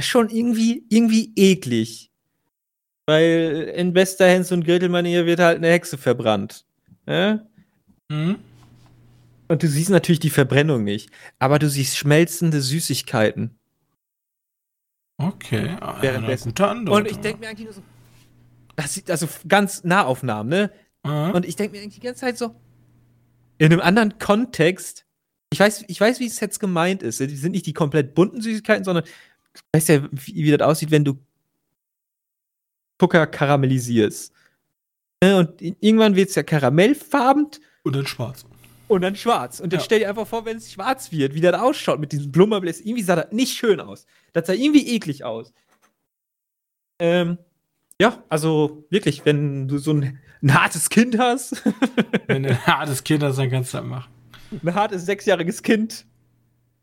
[0.00, 2.10] schon irgendwie, irgendwie eklig.
[3.06, 6.66] Weil in bester Hens- und Gretel-Manier wird halt eine Hexe verbrannt.
[7.06, 7.46] Ja?
[8.08, 8.36] Mhm.
[9.48, 11.10] Und du siehst natürlich die Verbrennung nicht.
[11.38, 13.58] Aber du siehst schmelzende Süßigkeiten.
[15.18, 16.48] Okay, ah, eine Währenddessen.
[16.48, 17.00] gute Andeutung.
[17.00, 17.82] Und ich denke mir eigentlich nur so,
[18.74, 20.70] das sieht also ganz Nahaufnahmen, ne?
[21.06, 22.54] Ah, Und ich denke mir eigentlich die ganze Zeit so,
[23.58, 25.04] in einem anderen Kontext,
[25.52, 27.20] ich weiß, ich weiß, wie es jetzt gemeint ist.
[27.20, 30.90] Die sind nicht die komplett bunten Süßigkeiten, sondern du weißt ja, wie, wie das aussieht,
[30.90, 31.18] wenn du
[33.00, 34.32] Zucker karamellisierst.
[35.22, 37.48] Ne, Und irgendwann wird es ja karamellfarben
[37.84, 38.44] und dann schwarz.
[38.88, 39.60] und dann schwarz.
[39.60, 39.84] Und jetzt Ja.
[39.86, 42.80] stell dir einfach vor, wenn es schwarz wird, wie das ausschaut mit diesem Blummerbläs.
[42.80, 44.06] Irgendwie sah das nicht schön aus.
[44.32, 45.52] Das sah irgendwie eklig aus.
[46.98, 47.38] Ähm,
[48.00, 51.62] ja, also wirklich, wenn du so ein, ein hartes Kind hast,
[52.26, 54.12] Wenn du ein hartes Kind hast, dann kannst du das machen.
[54.62, 56.06] ein hartes sechsjähriges Kind,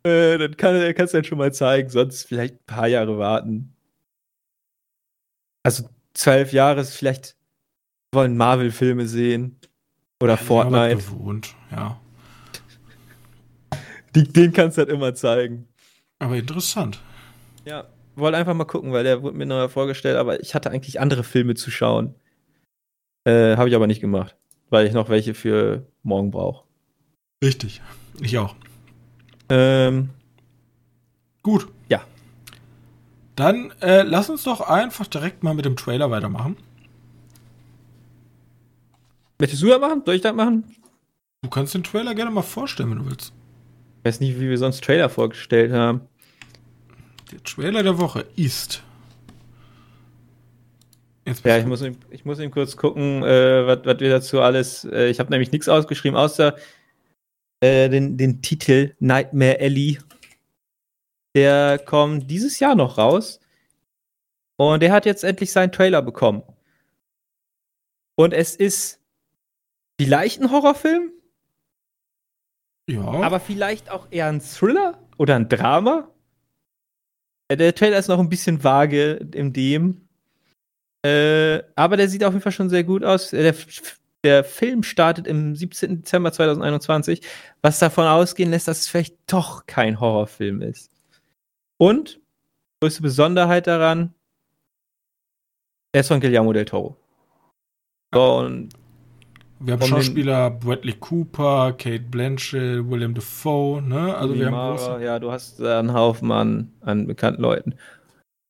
[0.04, 3.74] äh, dann kann, kannst du das schon mal zeigen, sonst vielleicht ein paar Jahre warten.
[5.64, 7.38] Also zwölf Jahre ist vielleicht
[8.12, 9.58] wollen Marvel-Filme sehen
[10.22, 10.98] oder Ja, Fortnite.
[10.98, 12.00] Gewohnt, ja.
[14.16, 15.68] Die, den kannst du halt immer zeigen.
[16.20, 17.00] Aber interessant.
[17.66, 21.00] Ja, wollte einfach mal gucken, weil der wurde mir neu vorgestellt, aber ich hatte eigentlich
[21.00, 22.14] andere Filme zu schauen.
[23.26, 24.36] Äh, habe ich aber nicht gemacht,
[24.70, 26.66] weil ich noch welche für morgen brauche.
[27.44, 27.82] Richtig.
[28.22, 28.56] Ich auch.
[29.50, 30.10] Ähm,
[31.44, 31.68] Gut.
[31.90, 32.02] Ja.
[33.36, 36.56] Dann äh, lass uns doch einfach direkt mal mit dem Trailer weitermachen.
[39.40, 40.02] möchtest du das machen?
[40.06, 40.64] Soll ich das machen?
[41.42, 43.34] Du kannst den Trailer gerne mal vorstellen, wenn du willst.
[44.00, 46.02] Ich weiß nicht, wie wir sonst Trailer vorgestellt haben.
[47.32, 48.84] Der Trailer der Woche ist.
[51.26, 54.84] Ja, ich muss, ihm- ich muss ihm kurz gucken, äh, was was wir dazu alles.
[54.86, 56.56] Äh, ich habe nämlich nichts ausgeschrieben, außer
[57.62, 60.00] äh, den, den Titel Nightmare Alley.
[61.36, 63.40] Der kommt dieses Jahr noch raus.
[64.58, 66.44] Und der hat jetzt endlich seinen Trailer bekommen.
[68.16, 69.00] Und es ist
[70.00, 71.12] vielleicht ein Horrorfilm,
[72.88, 76.12] ja, aber vielleicht auch eher ein Thriller oder ein Drama.
[77.48, 80.08] Äh, Der Trailer ist noch ein bisschen vage in dem.
[81.06, 83.30] Äh, aber der sieht auf jeden Fall schon sehr gut aus.
[83.32, 83.54] Der,
[84.24, 85.98] der Film startet im 17.
[85.98, 87.22] Dezember 2021,
[87.62, 90.92] was davon ausgehen lässt, dass es vielleicht doch kein Horrorfilm ist.
[91.78, 92.22] Und,
[92.82, 94.14] größte Besonderheit daran,
[95.92, 96.98] er ist von Guillermo del Toro.
[98.14, 98.70] So, und
[99.60, 104.16] wir haben Schauspieler Bradley Cooper, Kate Blanchett, William Dafoe, ne?
[104.16, 105.04] Also wir haben große.
[105.04, 107.76] ja, du hast einen Haufen an, an bekannten Leuten.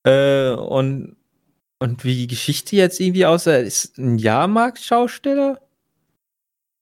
[0.06, 1.16] Äh, und,
[1.84, 5.60] und wie die Geschichte jetzt irgendwie aussah, ist ein Jahrmarkt-Schausteller,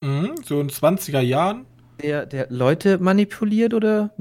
[0.03, 1.65] Mhm, so in 20er Jahren.
[2.01, 4.11] der, der Leute manipuliert oder?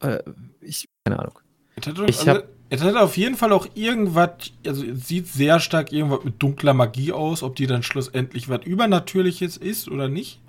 [0.00, 0.18] Äh,
[0.60, 1.38] ich, keine Ahnung.
[1.76, 4.30] Es hat, doch- Ich also, hab- es hat auf jeden Fall auch irgendwas,
[4.66, 8.64] also es sieht sehr stark irgendwas mit dunkler Magie aus, ob die dann schlussendlich was
[8.64, 10.40] Übernatürliches ist oder nicht.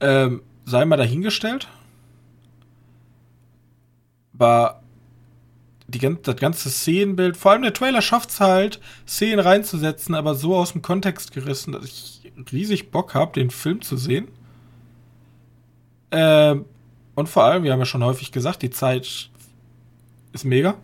[0.00, 1.68] Ähm, sei mal dahingestellt.
[4.34, 4.81] Aber
[5.94, 10.56] die, das ganze Szenenbild, vor allem der Trailer schafft es halt, Szenen reinzusetzen, aber so
[10.56, 14.28] aus dem Kontext gerissen, dass ich riesig Bock habe, den Film zu sehen.
[16.10, 16.64] Ähm,
[17.14, 19.30] und vor allem, wir haben ja schon häufig gesagt, die Zeit
[20.32, 20.74] ist mega.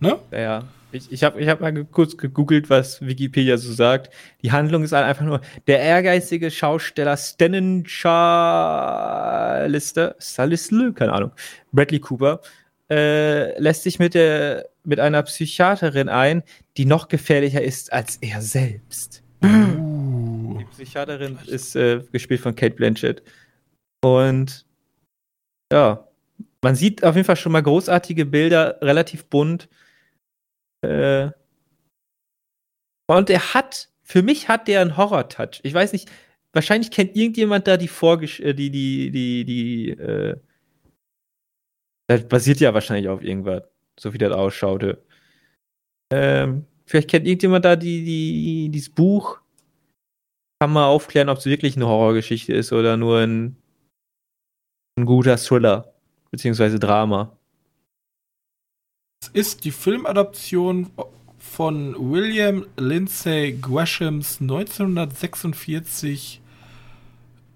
[0.00, 0.18] Ne?
[0.30, 4.10] Ja, ich, ich habe ich hab mal kurz gegoogelt, was Wikipedia so sagt.
[4.42, 8.94] Die Handlung ist halt einfach nur, der ehrgeizige Schausteller Stannon Charlister,
[10.94, 11.32] keine Ahnung,
[11.72, 12.40] Bradley Cooper,
[12.90, 16.42] äh, lässt sich mit, der, mit einer Psychiaterin ein,
[16.76, 19.22] die noch gefährlicher ist als er selbst.
[19.42, 20.58] Uh.
[20.58, 23.22] Die Psychiaterin ist äh, gespielt von Kate Blanchett.
[24.02, 24.66] Und
[25.72, 26.06] ja,
[26.62, 29.68] man sieht auf jeden Fall schon mal großartige Bilder, relativ bunt.
[30.82, 31.30] Äh,
[33.06, 35.60] und er hat, für mich hat der einen Horror-Touch.
[35.62, 36.10] Ich weiß nicht,
[36.52, 40.36] wahrscheinlich kennt irgendjemand da die Vorgesch äh, die, die, die, die, äh,
[42.06, 43.62] das basiert ja wahrscheinlich auf irgendwas,
[43.98, 45.02] so wie das ausschaute.
[46.12, 49.40] Ähm, vielleicht kennt irgendjemand da die, die, dieses Buch.
[50.60, 53.56] Kann man aufklären, ob es wirklich eine Horrorgeschichte ist oder nur ein,
[54.96, 55.94] ein guter Thriller,
[56.30, 57.36] beziehungsweise Drama.
[59.22, 60.90] Es ist die Filmadaption
[61.38, 66.40] von William Lindsay Greshams 1946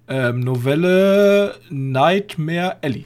[0.08, 3.04] ähm, Novelle Nightmare Alley.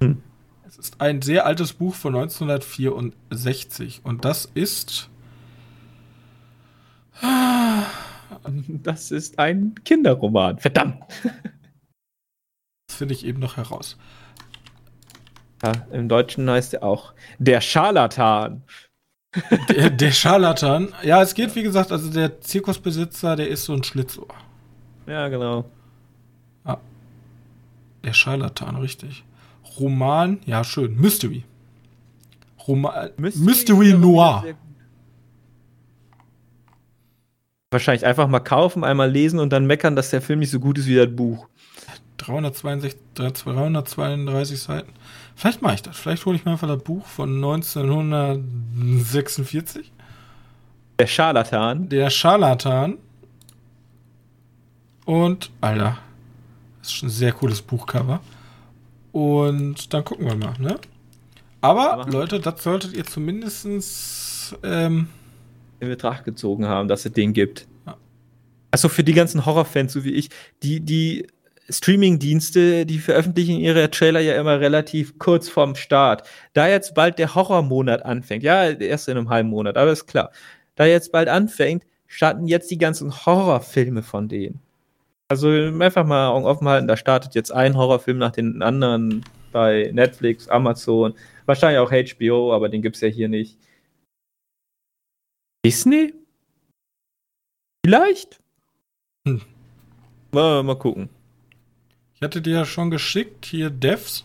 [0.00, 0.22] Hm.
[0.66, 5.08] Es ist ein sehr altes Buch von 1964 und das ist.
[8.68, 10.58] Das ist ein Kinderroman.
[10.58, 11.02] Verdammt.
[12.88, 13.98] Das finde ich eben noch heraus.
[15.62, 18.62] Ja, im Deutschen heißt er auch der Scharlatan.
[19.68, 20.94] Der, der Scharlatan.
[21.02, 24.28] Ja, es geht, wie gesagt, also der Zirkusbesitzer, der ist so ein Schlitzohr.
[25.06, 25.70] Ja, genau.
[26.64, 26.78] Ah.
[28.02, 29.24] Der Scharlatan, richtig.
[29.78, 30.96] Roman, ja, schön.
[30.96, 31.44] Mystery.
[32.66, 34.44] Roman, Mystery, Mystery Noir.
[37.70, 40.78] Wahrscheinlich einfach mal kaufen, einmal lesen und dann meckern, dass der Film nicht so gut
[40.78, 41.46] ist wie das Buch.
[42.18, 44.92] 362, 332 Seiten.
[45.36, 45.96] Vielleicht mache ich das.
[45.96, 49.90] Vielleicht hole ich mir einfach das Buch von 1946.
[50.98, 51.88] Der Scharlatan.
[51.88, 52.98] Der Scharlatan.
[55.04, 55.98] Und, Alter,
[56.80, 58.20] das ist schon ein sehr cooles Buchcover.
[59.18, 60.78] Und dann gucken wir mal, ne?
[61.60, 65.08] Aber, Aber Leute, das solltet ihr zumindest ähm,
[65.80, 67.66] in Betracht gezogen haben, dass es den gibt.
[67.84, 67.96] Ja.
[68.70, 70.28] Also für die ganzen Horrorfans, so wie ich,
[70.62, 71.26] die, die
[71.68, 76.22] Streaming-Dienste, die veröffentlichen ihre Trailer ja immer relativ kurz vorm Start.
[76.52, 80.30] Da jetzt bald der Horrormonat anfängt, ja, erst in einem halben Monat, aber ist klar.
[80.76, 84.60] Da jetzt bald anfängt, starten jetzt die ganzen Horrorfilme von denen.
[85.30, 89.90] Also einfach mal Augen offen halten, da startet jetzt ein Horrorfilm nach den anderen bei
[89.92, 91.14] Netflix, Amazon,
[91.44, 93.58] wahrscheinlich auch HBO, aber den gibt's ja hier nicht.
[95.64, 96.14] Disney?
[97.84, 98.40] Vielleicht?
[99.26, 99.42] Hm.
[100.32, 101.10] Mal, mal gucken.
[102.14, 104.24] Ich hatte dir ja schon geschickt, hier Devs.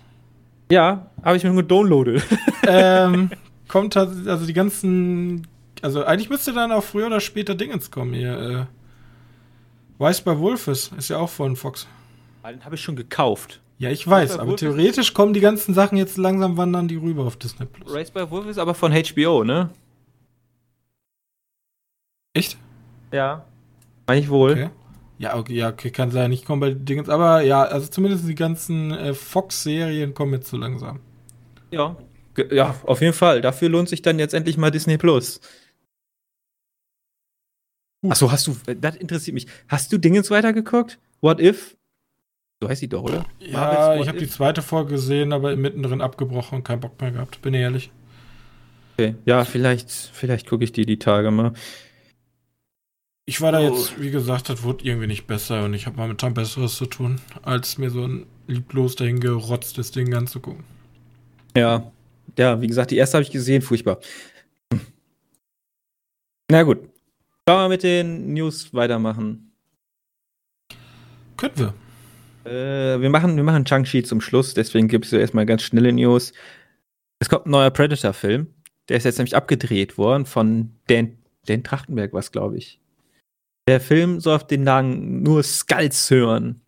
[0.72, 2.24] Ja, habe ich mir nur gedownloadet.
[2.68, 3.30] ähm,
[3.68, 5.48] kommt also die ganzen.
[5.82, 8.40] Also eigentlich müsste dann auch früher oder später Dingens kommen hier.
[8.40, 8.66] Äh,
[10.04, 11.88] Weiß bei Wolfes ist ja auch von Fox.
[12.46, 13.62] Den habe ich schon gekauft.
[13.78, 17.38] Ja, ich weiß, aber theoretisch kommen die ganzen Sachen jetzt langsam wandern die rüber auf
[17.38, 17.90] Disney Plus.
[17.94, 19.70] Race by Wolf ist aber von HBO, ne?
[22.34, 22.58] Echt?
[23.14, 23.46] Ja.
[24.06, 24.52] Meine ich wohl.
[24.52, 24.70] Okay.
[25.20, 26.34] Ja, okay, ja, okay, kann sein.
[26.34, 30.58] Ich komme bei Dingens, aber ja, also zumindest die ganzen äh, Fox-Serien kommen jetzt so
[30.58, 31.00] langsam.
[31.72, 31.96] Ja.
[32.52, 33.40] Ja, auf jeden Fall.
[33.40, 35.40] Dafür lohnt sich dann jetzt endlich mal Disney Plus.
[38.10, 39.48] Achso, hast du, das interessiert mich.
[39.68, 41.00] Hast du Dingens weitergeguckt?
[41.22, 41.78] What if?
[42.62, 43.26] So heißt die doch, oder?
[43.40, 47.42] Ja, ich habe die zweite Folge gesehen, aber mittendrin abgebrochen und keinen Bock mehr gehabt,
[47.42, 47.92] bin ehrlich.
[48.94, 51.54] Okay, ja, vielleicht, vielleicht gucke ich die die Tage mal.
[53.26, 53.74] Ich war da oh.
[53.74, 57.22] jetzt, wie gesagt, das wurde irgendwie nicht besser und ich habe momentan Besseres zu tun,
[57.42, 60.64] als mir so ein lieblos dahin gerotztes Ding anzugucken.
[61.56, 61.92] Ja,
[62.38, 64.00] ja, wie gesagt, die erste habe ich gesehen, furchtbar.
[66.50, 66.93] Na gut.
[67.48, 69.54] Sollen wir mit den News weitermachen?
[71.36, 71.74] Können wir.
[72.46, 75.92] Äh, wir machen, wir machen Chang-Chi zum Schluss, deswegen gibt es so erstmal ganz schnelle
[75.92, 76.34] News.
[77.20, 78.48] Es kommt ein neuer Predator-Film.
[78.90, 82.80] Der ist jetzt nämlich abgedreht worden von Dan, Dan Trachtenberg, was glaube ich.
[83.68, 86.62] Der Film soll auf den Namen nur Skulls hören.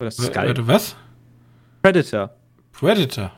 [0.00, 0.54] Oder Skull.
[0.66, 0.96] Was?
[1.82, 2.36] Predator.
[2.72, 3.32] Predator.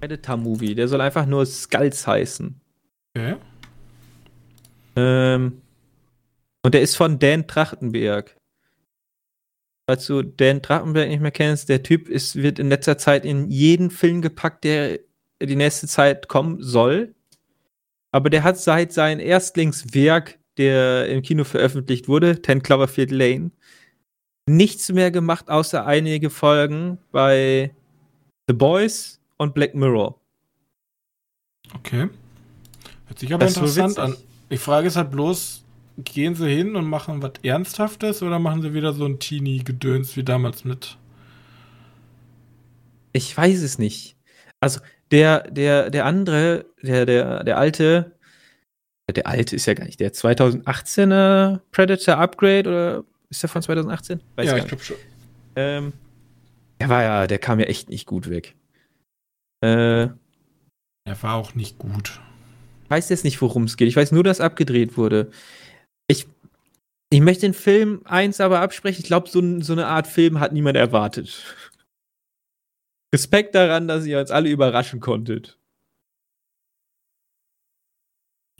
[0.00, 0.74] Predator-Movie.
[0.74, 2.61] Der soll einfach nur Skulls heißen.
[3.14, 3.36] Okay.
[4.96, 5.62] Ähm,
[6.64, 8.36] Und der ist von Dan Trachtenberg.
[9.88, 13.50] Falls du Dan Trachtenberg nicht mehr kennst, der Typ ist, wird in letzter Zeit in
[13.50, 15.00] jeden Film gepackt, der
[15.42, 17.14] die nächste Zeit kommen soll.
[18.12, 23.50] Aber der hat seit sein Erstlingswerk, der im Kino veröffentlicht wurde, 10 Cloverfield Lane,
[24.46, 27.74] nichts mehr gemacht, außer einige Folgen bei
[28.48, 30.20] The Boys und Black Mirror.
[31.74, 32.08] Okay.
[33.12, 34.16] Hört sich aber Das interessant an.
[34.50, 35.64] Die Frage ist halt bloß,
[35.98, 40.24] gehen sie hin und machen was Ernsthaftes oder machen sie wieder so ein Teenie-Gedöns wie
[40.24, 40.96] damals mit?
[43.12, 44.16] Ich weiß es nicht.
[44.60, 48.12] Also, der, der, der andere, der, der, der alte,
[49.14, 54.22] der alte ist ja gar nicht, der 2018er Predator Upgrade oder ist der von 2018?
[54.36, 54.68] Weiß ja, gar ich nicht.
[54.70, 54.96] glaube schon.
[55.56, 55.92] Ähm,
[56.80, 58.56] der war ja, der kam ja echt nicht gut weg.
[59.62, 60.14] Äh, Er
[61.20, 62.18] war auch nicht gut.
[62.92, 63.88] Weiß jetzt nicht, worum es geht.
[63.88, 65.30] Ich weiß nur, dass abgedreht wurde.
[66.08, 66.26] Ich,
[67.10, 69.00] ich möchte den Film eins aber absprechen.
[69.00, 71.42] Ich glaube, so, so eine Art Film hat niemand erwartet.
[73.14, 75.58] Respekt daran, dass ihr uns alle überraschen konntet.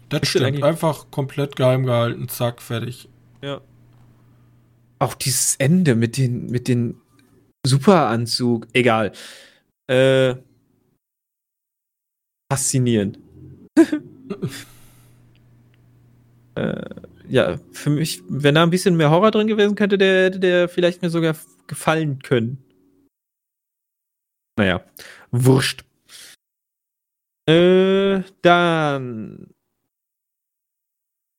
[0.08, 0.62] Das stimmt.
[0.62, 3.08] Einfach komplett geheim gehalten, zack, fertig.
[3.42, 3.60] Ja.
[4.98, 7.00] Auch dieses Ende mit den, mit den
[7.66, 9.12] Superanzug, egal.
[9.88, 10.36] Äh,
[12.50, 13.18] faszinierend.
[16.54, 16.94] äh,
[17.28, 20.68] ja, für mich, wenn da ein bisschen mehr Horror drin gewesen könnte, der hätte der
[20.68, 22.64] vielleicht mir sogar gefallen können.
[24.58, 24.84] Naja,
[25.30, 25.84] wurscht.
[27.48, 29.48] Äh, dann.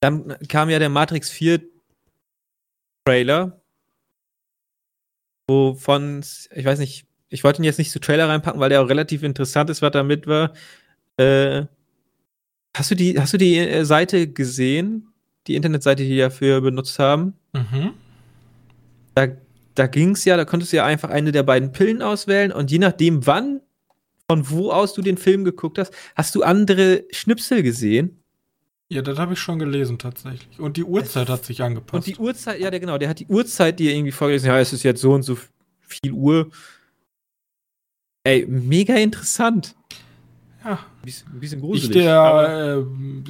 [0.01, 1.61] Dann kam ja der Matrix 4
[3.07, 3.61] Trailer,
[5.47, 6.21] wovon,
[6.51, 9.23] ich weiß nicht, ich wollte ihn jetzt nicht zu Trailer reinpacken, weil der auch relativ
[9.23, 10.53] interessant ist, was da mit war.
[11.17, 11.65] Äh,
[12.75, 15.07] hast du die, hast du die äh, Seite gesehen?
[15.47, 17.33] Die Internetseite, die die dafür benutzt haben?
[17.53, 17.91] Mhm.
[19.15, 19.27] Da,
[19.75, 22.71] da ging es ja, da konntest du ja einfach eine der beiden Pillen auswählen und
[22.71, 23.61] je nachdem, wann,
[24.29, 28.23] von wo aus du den Film geguckt hast, hast du andere Schnipsel gesehen.
[28.89, 30.59] Ja, das habe ich schon gelesen tatsächlich.
[30.59, 31.93] Und die Uhrzeit hat sich angepasst.
[31.93, 34.71] Und die Uhrzeit, ja, der, genau, der hat die Uhrzeit dir irgendwie vorgelesen, ja, es
[34.73, 35.37] ist jetzt so und so
[35.81, 36.51] viel Uhr.
[38.23, 39.75] Ey, mega interessant.
[40.63, 40.71] Ja.
[40.71, 42.07] Ein bisschen, ein bisschen Ich, gruselig.
[42.09, 42.77] aber- der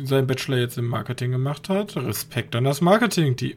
[0.04, 3.56] äh, seinen Bachelor jetzt im Marketing gemacht hat, Respekt an das Marketing-Team.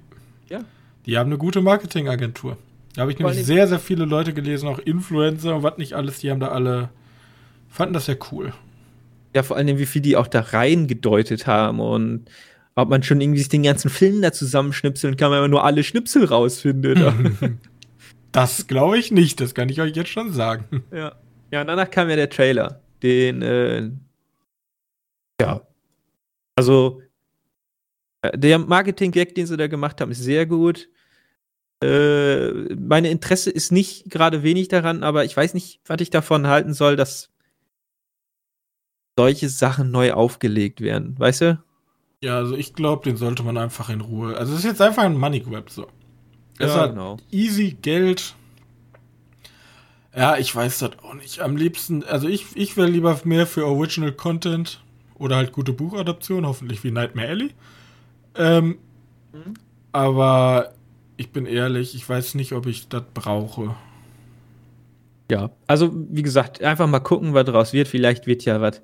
[0.49, 0.61] Ja.
[1.07, 2.57] Die haben eine gute Marketingagentur.
[2.95, 6.19] Da habe ich nämlich sehr, sehr viele Leute gelesen, auch Influencer und was nicht alles,
[6.21, 6.89] die haben da alle,
[7.69, 8.53] fanden das sehr cool.
[9.35, 12.25] ja, vor allem, wie viel die auch da reingedeutet haben und
[12.75, 15.85] ob man schon irgendwie sich den ganzen Film da zusammenschnipseln kann, wenn man nur alle
[15.85, 16.99] Schnipsel rausfindet.
[18.33, 20.83] Das glaube ich nicht, das kann ich euch jetzt schon sagen.
[20.93, 21.13] Ja.
[21.51, 22.81] Ja, und danach kam ja der Trailer.
[23.03, 23.91] Den, äh,
[25.41, 25.67] ja.
[26.57, 27.03] Also,
[28.23, 30.89] äh, der Marketing-Gag, den sie da gemacht haben, ist sehr gut.
[31.83, 36.47] Äh, meine Interesse ist nicht gerade wenig daran, aber ich weiß nicht, was ich davon
[36.47, 37.31] halten soll, dass
[39.19, 41.19] solche Sachen neu aufgelegt werden.
[41.19, 41.63] Weißt du?
[42.23, 44.37] Ja, also ich glaube, den sollte man einfach in Ruhe.
[44.37, 45.87] Also es ist jetzt einfach ein Money Grab so.
[46.59, 47.19] Es hat genau.
[47.31, 48.35] easy Geld.
[50.17, 51.41] Ja, ich weiß das auch nicht.
[51.41, 54.83] Am liebsten, also ich, ich wäre lieber mehr für Original Content
[55.15, 57.51] oder halt gute Buchadaption, hoffentlich wie Nightmare Alley.
[58.35, 58.79] Ähm,
[59.37, 59.55] Mhm.
[59.93, 60.75] Aber
[61.17, 63.75] ich bin ehrlich, ich weiß nicht, ob ich das brauche.
[65.31, 67.89] Ja, also wie gesagt, einfach mal gucken, was draus wird.
[67.89, 68.81] Vielleicht wird ja was,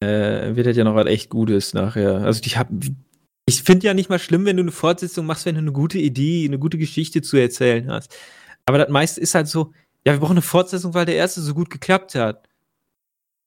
[0.00, 2.18] äh, wird das ja noch was echt Gutes nachher.
[2.18, 2.68] Also ich hab,
[3.46, 5.98] ich finde ja nicht mal schlimm, wenn du eine Fortsetzung machst, wenn du eine gute
[5.98, 8.14] Idee, eine gute Geschichte zu erzählen hast.
[8.66, 9.72] Aber das meiste ist halt so,
[10.06, 12.48] ja, wir brauchen eine Fortsetzung, weil der erste so gut geklappt hat.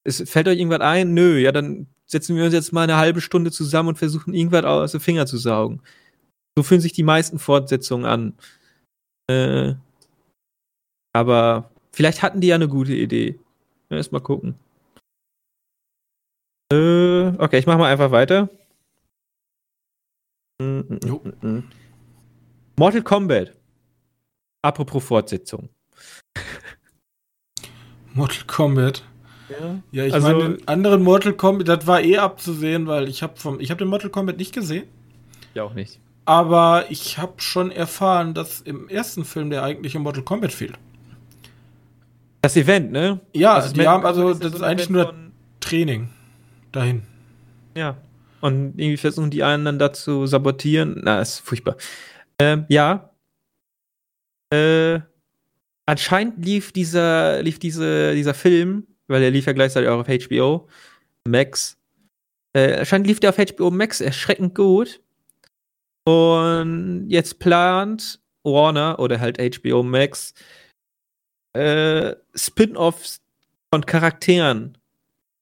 [0.04, 1.14] Es fällt euch irgendwas ein?
[1.14, 4.64] Nö, ja, dann setzen wir uns jetzt mal eine halbe Stunde zusammen und versuchen irgendwas
[4.64, 5.82] aus den Finger zu saugen.
[6.56, 8.34] So fühlen sich die meisten Fortsetzungen an.
[9.28, 9.74] Äh,
[11.14, 13.38] aber vielleicht hatten die ja eine gute Idee.
[13.90, 14.54] Ja, erst mal gucken.
[16.72, 18.48] Äh, okay, ich mach mal einfach weiter.
[20.60, 21.64] Mm, mm, mm.
[22.76, 23.52] Mortal Kombat.
[24.62, 25.68] Apropos Fortsetzung.
[28.14, 29.02] Mortal Kombat.
[29.48, 29.78] Ja.
[29.90, 33.36] Ja, ich Also- meine, den anderen Mortal Kombat, das war eh abzusehen, weil ich habe
[33.36, 34.84] vom, ich habe den Mortal Kombat nicht gesehen.
[35.54, 35.98] Ja, auch nicht.
[36.24, 40.74] Aber ich habe schon erfahren, dass im ersten Film der eigentliche Mortal Kombat fehlt.
[42.42, 43.20] Das Event, ne?
[43.34, 45.14] Ja, Also, die haben also, ja das so ist eigentlich Event nur
[45.60, 46.10] Training
[46.70, 47.02] dahin.
[47.76, 47.96] Ja.
[48.40, 51.00] Und irgendwie versuchen die einen dann dazu sabotieren.
[51.04, 51.76] Na, ist furchtbar.
[52.40, 53.10] Ähm, ja.
[54.52, 55.00] Äh,
[55.86, 60.68] anscheinend lief dieser, lief diese, dieser Film, weil der lief ja gleichzeitig auch auf HBO
[61.26, 61.78] Max.
[62.54, 65.00] Äh, anscheinend lief der auf HBO Max erschreckend gut.
[66.04, 70.34] Und jetzt plant Warner oder halt HBO Max
[71.52, 73.20] äh, Spin-offs
[73.72, 74.78] von Charakteren.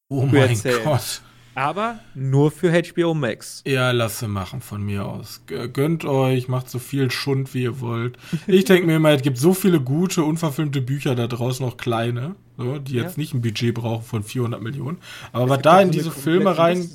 [0.09, 0.85] Oh mein erzählen.
[0.85, 1.23] Gott.
[1.61, 3.63] Aber nur für HBO Max.
[3.67, 5.43] Ja, lasse machen von mir aus.
[5.47, 8.17] Gönnt euch, macht so viel Schund, wie ihr wollt.
[8.47, 12.35] Ich denke mir immer, es gibt so viele gute, unverfilmte Bücher da draußen, auch kleine,
[12.57, 13.21] so, die jetzt ja.
[13.21, 15.01] nicht ein Budget brauchen von 400 Millionen.
[15.33, 16.89] Aber es was da in so diese Filme rein.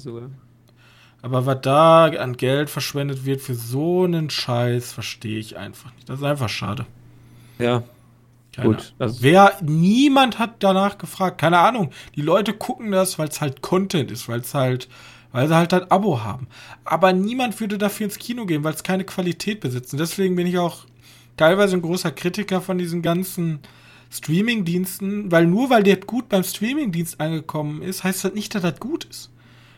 [1.22, 6.09] Aber was da an Geld verschwendet wird für so einen Scheiß, verstehe ich einfach nicht.
[6.09, 6.88] Das ist einfach schade.
[7.59, 7.84] Ja,
[8.56, 8.93] keine Gut.
[8.99, 11.39] Also Wer, niemand hat danach gefragt.
[11.39, 11.91] Keine Ahnung.
[12.16, 14.88] Die Leute gucken das, weil es halt Content ist, weil es halt,
[15.32, 16.47] weil sie halt ein Abo haben.
[16.86, 19.93] Aber niemand würde dafür ins Kino gehen, weil es keine Qualität besitzt.
[19.93, 20.86] Und deswegen bin ich auch
[21.38, 23.60] teilweise ein großer Kritiker von diesen ganzen
[24.10, 28.80] Streaming-Diensten, weil nur weil der gut beim Streaming-Dienst angekommen ist, heißt das nicht, dass das
[28.80, 29.32] gut ist.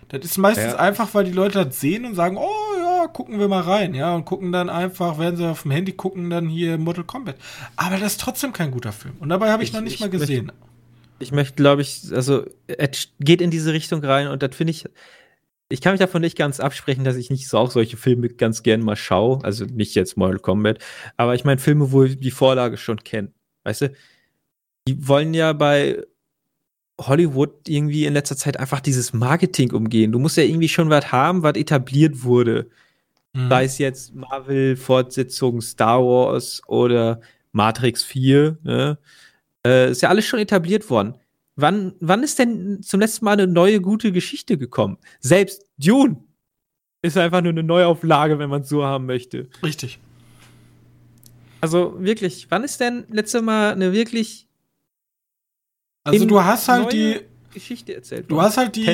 [0.10, 0.78] Das ist meistens ja.
[0.78, 4.16] einfach, weil die Leute das sehen und sagen, oh ja, gucken wir mal rein, ja,
[4.16, 7.36] und gucken dann einfach, werden sie auf dem Handy gucken, dann hier Mortal Kombat.
[7.76, 9.16] Aber das ist trotzdem kein guter Film.
[9.20, 10.48] Und dabei habe ich, ich, noch nicht ich mal gesehen.
[10.48, 10.62] Möchte,
[11.20, 14.86] ich möchte, glaube ich, also es geht in diese Richtung rein und das finde ich,
[15.70, 18.64] ich kann mich davon nicht ganz absprechen, dass ich nicht so auch solche Filme ganz
[18.64, 19.44] gern mal schaue.
[19.44, 20.80] Also nicht jetzt Mortal Kombat,
[21.18, 23.32] aber ich meine Filme, wo ich die Vorlage schon kenne.
[23.64, 23.94] Weißt du,
[24.88, 26.04] die wollen ja bei
[27.00, 30.12] Hollywood irgendwie in letzter Zeit einfach dieses Marketing umgehen.
[30.12, 32.70] Du musst ja irgendwie schon was haben, was etabliert wurde.
[33.34, 33.50] Mhm.
[33.50, 37.22] Sei es jetzt Marvel-Fortsetzung, Star Wars oder
[37.52, 38.58] Matrix 4.
[38.64, 38.98] Ne?
[39.66, 41.16] Äh, ist ja alles schon etabliert worden.
[41.56, 44.98] Wann, wann ist denn zum letzten Mal eine neue gute Geschichte gekommen?
[45.20, 46.24] Selbst Dune
[47.02, 49.50] ist einfach nur eine Neuauflage, wenn man es so haben möchte.
[49.64, 50.00] Richtig.
[51.62, 54.48] Also wirklich, wann ist denn letzte Mal eine wirklich
[56.08, 57.20] also du hast halt die
[57.54, 58.32] Geschichte erzählt.
[58.32, 58.86] Du hast halt die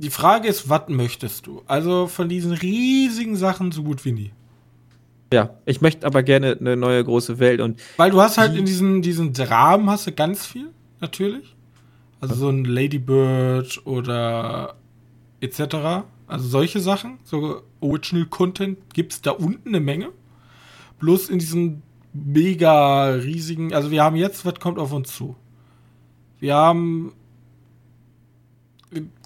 [0.00, 1.62] Die Frage ist, was möchtest du?
[1.66, 4.32] Also von diesen riesigen Sachen so gut wie nie.
[5.30, 8.64] Ja, ich möchte aber gerne eine neue große Welt und weil du hast halt in
[8.64, 10.70] diesen diesen Dramen hast du ganz viel
[11.00, 11.54] natürlich.
[12.18, 14.76] Also so ein Ladybird oder
[15.42, 16.06] etc.
[16.26, 20.08] Also solche Sachen, so Original Content gibt's da unten eine Menge.
[20.98, 21.82] Bloß in diesen
[22.14, 23.74] mega riesigen.
[23.74, 25.36] Also wir haben jetzt, was kommt auf uns zu?
[26.38, 27.12] Wir haben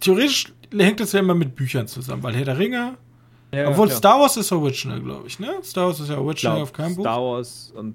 [0.00, 2.96] theoretisch hängt das ja immer mit Büchern zusammen, weil Herr der Ringe.
[3.52, 3.98] Ja, obwohl klar.
[3.98, 5.54] Star Wars ist Original, glaube ich, ne?
[5.62, 7.04] Star Wars ist ja Original auf keinem Buch.
[7.04, 7.94] Star Wars und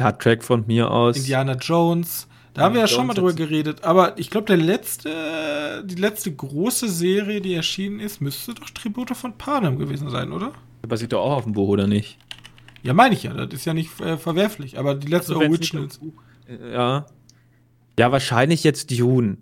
[0.00, 1.16] hat Track von mir aus.
[1.16, 2.26] Indiana Jones.
[2.54, 6.34] Da haben wir ja schon mal drüber geredet, aber ich glaube, der letzte, die letzte
[6.34, 10.52] große Serie, die erschienen ist, müsste doch Tribute von Panem gewesen sein, oder?
[10.86, 12.18] Basiert doch auch auf dem Buch, oder nicht?
[12.82, 13.34] Ja, meine ich ja.
[13.34, 14.78] Das ist ja nicht äh, verwerflich.
[14.78, 16.00] Aber die letzte also, Originals.
[16.72, 17.06] Ja.
[17.98, 19.38] Ja, wahrscheinlich jetzt Dune.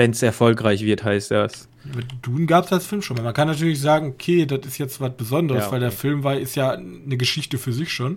[0.00, 1.68] Wenn es erfolgreich wird, heißt das.
[1.84, 3.22] Mit Dune gab es als Film schon.
[3.22, 5.74] Man kann natürlich sagen, okay, das ist jetzt was Besonderes, ja, okay.
[5.74, 8.16] weil der Film war, ist ja eine Geschichte für sich schon.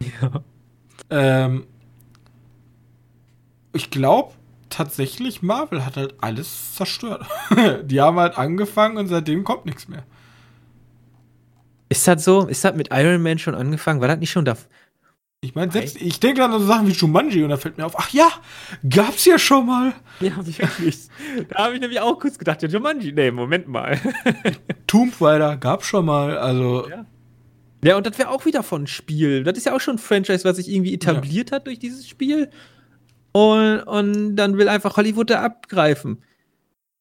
[0.00, 0.40] Ja.
[1.10, 1.66] Ähm,
[3.74, 4.32] ich glaube
[4.70, 7.26] tatsächlich, Marvel hat halt alles zerstört.
[7.82, 10.04] die haben halt angefangen und seitdem kommt nichts mehr.
[11.90, 12.46] Ist das so?
[12.46, 14.00] Ist das mit Iron Man schon angefangen?
[14.00, 14.56] War das nicht schon da?
[15.42, 17.98] Ich meine, selbst, ich denke an so Sachen wie Jumanji und da fällt mir auf,
[17.98, 18.28] ach ja,
[18.86, 19.94] gab's ja schon mal.
[20.20, 21.08] Ja, wirklich.
[21.48, 23.98] da habe ich nämlich auch kurz gedacht, ja, Jumanji, nee, Moment mal.
[24.86, 26.86] Tomb Raider gab's schon mal, also.
[26.90, 27.06] Ja,
[27.82, 29.42] ja und das wäre auch wieder von Spiel.
[29.42, 31.56] Das ist ja auch schon ein Franchise, was sich irgendwie etabliert ja.
[31.56, 32.50] hat durch dieses Spiel.
[33.32, 36.22] Und, und dann will einfach Hollywood da abgreifen.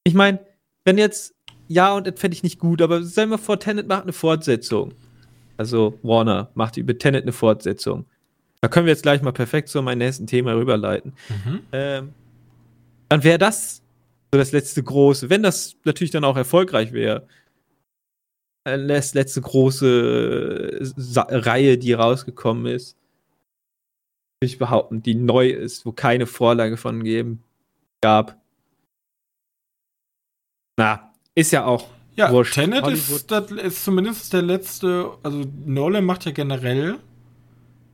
[0.06, 0.40] Ich meine,
[0.86, 1.36] wenn jetzt
[1.68, 4.94] ja, und das fände ich nicht gut, aber stell mal vor, Tenet macht eine Fortsetzung.
[5.58, 8.06] Also Warner macht über Tenet eine Fortsetzung.
[8.62, 11.14] Da können wir jetzt gleich mal perfekt zu meinem nächsten Thema rüberleiten.
[11.30, 11.62] Mhm.
[11.72, 12.14] Ähm,
[13.07, 13.82] dann wäre das
[14.32, 17.28] so das letzte große, wenn das natürlich dann auch erfolgreich wäre.
[18.66, 22.97] Äh, das letzte große Sa Reihe, die rausgekommen ist.
[24.41, 27.43] Würde ich behaupten, die neu ist, wo keine Vorlage von geben
[28.01, 28.38] gab.
[30.78, 32.55] Na, ist ja auch ja, wurscht.
[32.55, 36.99] Tenet ist, das ist zumindest der letzte, also Nolan macht ja generell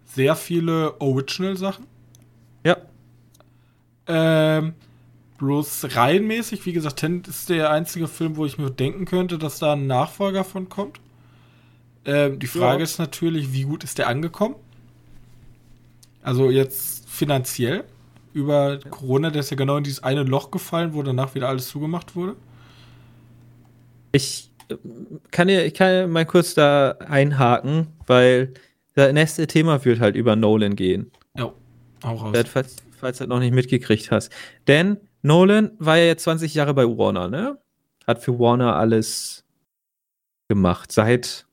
[0.06, 1.86] sehr viele Original-Sachen.
[2.64, 2.78] Ja.
[4.08, 4.74] Ähm,
[5.38, 9.60] bloß reihenmäßig, wie gesagt, Tenet ist der einzige Film, wo ich mir denken könnte, dass
[9.60, 11.00] da ein Nachfolger von kommt.
[12.06, 12.84] Ähm, die Frage ja.
[12.84, 14.56] ist natürlich, wie gut ist der angekommen?
[16.22, 17.84] Also jetzt finanziell.
[18.34, 21.70] Über Corona, der ist ja genau in dieses eine Loch gefallen, wo danach wieder alles
[21.70, 22.36] zugemacht wurde.
[24.12, 24.52] Ich
[25.32, 28.54] kann ja, ich kann ja mal kurz da einhaken, weil
[28.96, 31.12] das nächste Thema wird halt über Nolan gehen.
[31.38, 31.54] Ja,
[32.02, 32.38] auch raus.
[32.48, 34.32] Falls, falls du das noch nicht mitgekriegt hast.
[34.68, 37.58] Denn Nolan war ja jetzt 20 Jahre bei Warner, ne?
[38.08, 39.46] Hat für Warner alles
[40.48, 40.92] gemacht.
[40.92, 41.46] Seit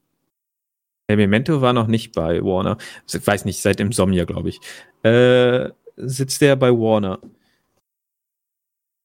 [1.09, 2.78] der Memento war noch nicht bei Warner.
[3.12, 4.61] Ich weiß nicht, seit Insomnia, glaube ich.
[5.03, 7.18] Äh, sitzt der bei Warner.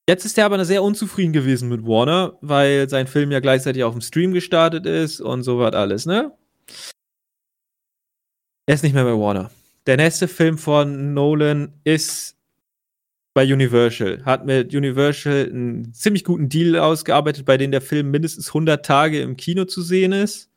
[0.10, 3.94] Jetzt ist er aber sehr unzufrieden gewesen mit Warner, weil sein Film ja gleichzeitig auf
[3.94, 6.32] dem Stream gestartet ist und so was alles, ne?
[8.68, 9.50] Er ist nicht mehr bei Warner.
[9.86, 12.36] Der nächste Film von Nolan ist
[13.34, 14.26] bei Universal.
[14.26, 19.22] Hat mit Universal einen ziemlich guten Deal ausgearbeitet, bei dem der Film mindestens 100 Tage
[19.22, 20.50] im Kino zu sehen ist.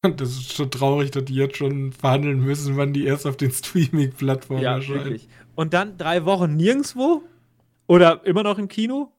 [0.00, 3.50] Das ist schon traurig, dass die jetzt schon verhandeln müssen, wann die erst auf den
[3.50, 5.04] Streaming-Plattformen ja, erscheinen.
[5.04, 5.28] Wirklich.
[5.54, 7.22] Und dann drei Wochen nirgendwo
[7.86, 9.12] oder immer noch im Kino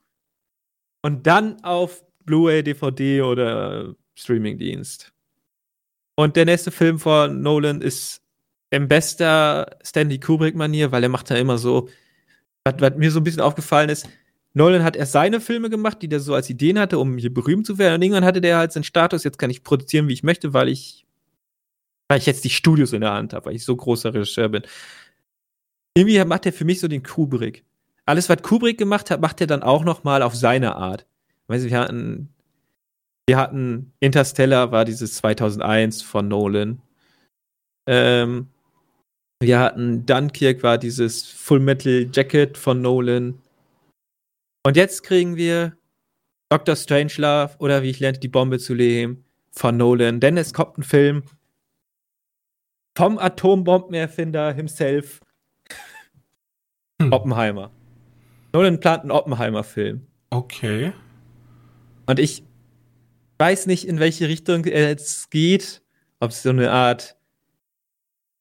[1.04, 5.14] und dann auf Blu-ray, DVD oder Streamingdienst.
[6.16, 8.21] Und der nächste Film von Nolan ist
[8.72, 11.90] im bester Stanley Kubrick-Manier, weil er macht da immer so,
[12.64, 14.10] was, was mir so ein bisschen aufgefallen ist,
[14.54, 17.66] Nolan hat erst seine Filme gemacht, die der so als Ideen hatte, um hier berühmt
[17.66, 17.96] zu werden.
[17.96, 20.68] Und irgendwann hatte der halt seinen Status, jetzt kann ich produzieren, wie ich möchte, weil
[20.68, 21.06] ich,
[22.10, 24.64] weil ich jetzt die Studios in der Hand habe, weil ich so großer Regisseur bin.
[25.96, 27.64] Irgendwie macht er für mich so den Kubrick.
[28.06, 31.06] Alles, was Kubrick gemacht hat, macht er dann auch noch mal auf seine Art.
[31.48, 32.30] Weißt du, wir hatten,
[33.28, 36.82] wir hatten Interstellar, war dieses 2001 von Nolan.
[37.88, 38.48] Ähm,
[39.42, 43.42] wir hatten Dunkirk, war dieses Full Metal Jacket von Nolan.
[44.64, 45.76] Und jetzt kriegen wir
[46.50, 46.76] Dr.
[46.76, 50.20] Strangelove oder wie ich lernte, die Bombe zu leben von Nolan.
[50.20, 51.24] Denn es kommt ein Film
[52.96, 55.22] vom Atombombenerfinder himself,
[57.02, 57.12] hm.
[57.12, 57.72] Oppenheimer.
[58.54, 60.06] Nolan plant einen Oppenheimer-Film.
[60.30, 60.94] Okay.
[62.06, 62.44] Und ich
[63.40, 65.82] weiß nicht, in welche Richtung es geht.
[66.20, 67.18] Ob es so eine Art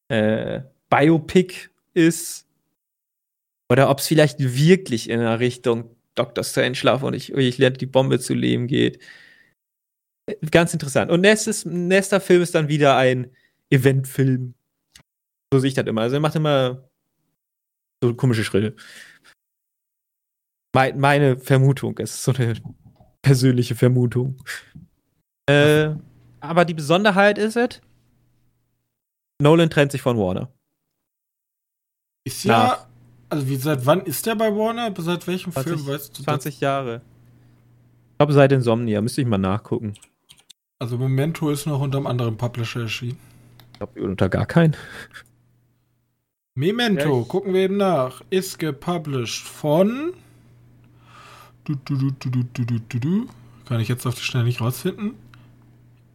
[0.09, 0.61] äh,
[0.91, 2.47] Biopic ist.
[3.71, 6.45] Oder ob es vielleicht wirklich in einer Richtung Dr.
[6.45, 9.01] Strangelove und ich, ich lerne die Bombe zu leben geht.
[10.51, 11.11] Ganz interessant.
[11.11, 13.31] Und nächstes, nächster Film ist dann wieder ein
[13.71, 14.55] Eventfilm.
[15.53, 16.03] So sehe ich das immer.
[16.03, 16.91] Also er macht immer
[18.03, 18.77] so komische Schritte.
[20.75, 22.55] Mein, meine Vermutung, es ist so eine
[23.23, 24.37] persönliche Vermutung.
[25.49, 25.95] Äh,
[26.41, 27.81] aber die Besonderheit ist es,
[29.41, 30.53] Nolan trennt sich von Warner.
[32.31, 32.87] Ist ja, Nach
[33.29, 34.93] also wie seit wann ist der bei Warner?
[34.99, 36.23] Seit welchem 20, Film weißt du?
[36.23, 36.61] 20 das?
[36.61, 37.01] Jahre.
[38.13, 39.95] Ich glaube seit Insomnia, müsste ich mal nachgucken.
[40.79, 43.19] Also Memento ist noch unter einem anderen Publisher erschienen.
[43.73, 44.77] Ich glaube unter gar keinen.
[46.55, 48.21] Memento, ja, gucken wir eben nach.
[48.31, 50.13] Ist gepublished von.
[51.65, 53.27] Du, du, du.
[53.67, 55.15] Kann ich jetzt auf die Schnelle nicht rausfinden.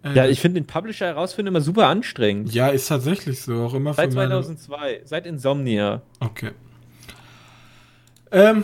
[0.06, 2.54] Äh, ja, ich finde den Publisher herausfinden immer super anstrengend.
[2.54, 3.64] Ja, ist tatsächlich so.
[3.64, 6.04] Auch immer Seit 2002, seit Insomnia.
[6.20, 6.52] Okay.
[8.32, 8.64] Ähm,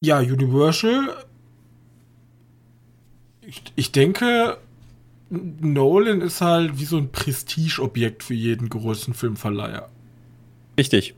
[0.00, 1.24] ja, Universal.
[3.40, 4.58] Ich, ich denke,
[5.30, 9.88] Nolan ist halt wie so ein Prestigeobjekt für jeden großen Filmverleiher.
[10.76, 11.14] Richtig.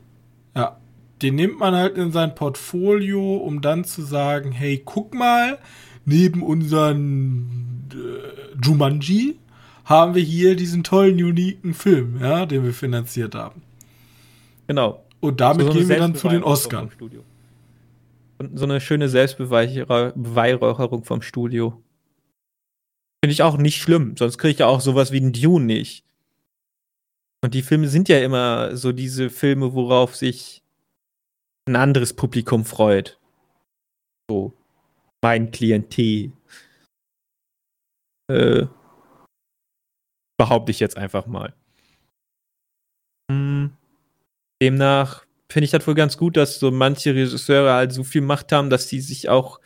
[0.55, 0.77] Ja.
[1.21, 5.59] Den nimmt man halt in sein Portfolio, um dann zu sagen, hey, guck mal,
[6.05, 9.37] neben unseren äh, Jumanji
[9.85, 13.61] haben wir hier diesen tollen, uniken Film, ja, den wir finanziert haben.
[14.67, 15.03] Genau.
[15.19, 16.89] Und damit so, gehen wir dann zu den Oscars.
[18.37, 21.83] Und so eine schöne Selbstbeweihräucherung vom Studio.
[23.23, 26.03] Finde ich auch nicht schlimm, sonst kriege ich ja auch sowas wie ein Dune nicht.
[27.43, 30.60] Und die Filme sind ja immer so diese Filme, worauf sich
[31.71, 33.19] ein anderes Publikum freut.
[34.29, 34.53] So,
[35.21, 36.31] mein Klientel.
[38.29, 38.67] Äh,
[40.37, 41.53] behaupte ich jetzt einfach mal.
[43.31, 43.71] Hm.
[44.61, 48.51] Demnach finde ich das wohl ganz gut, dass so manche Regisseure halt so viel Macht
[48.51, 49.59] haben, dass sie sich auch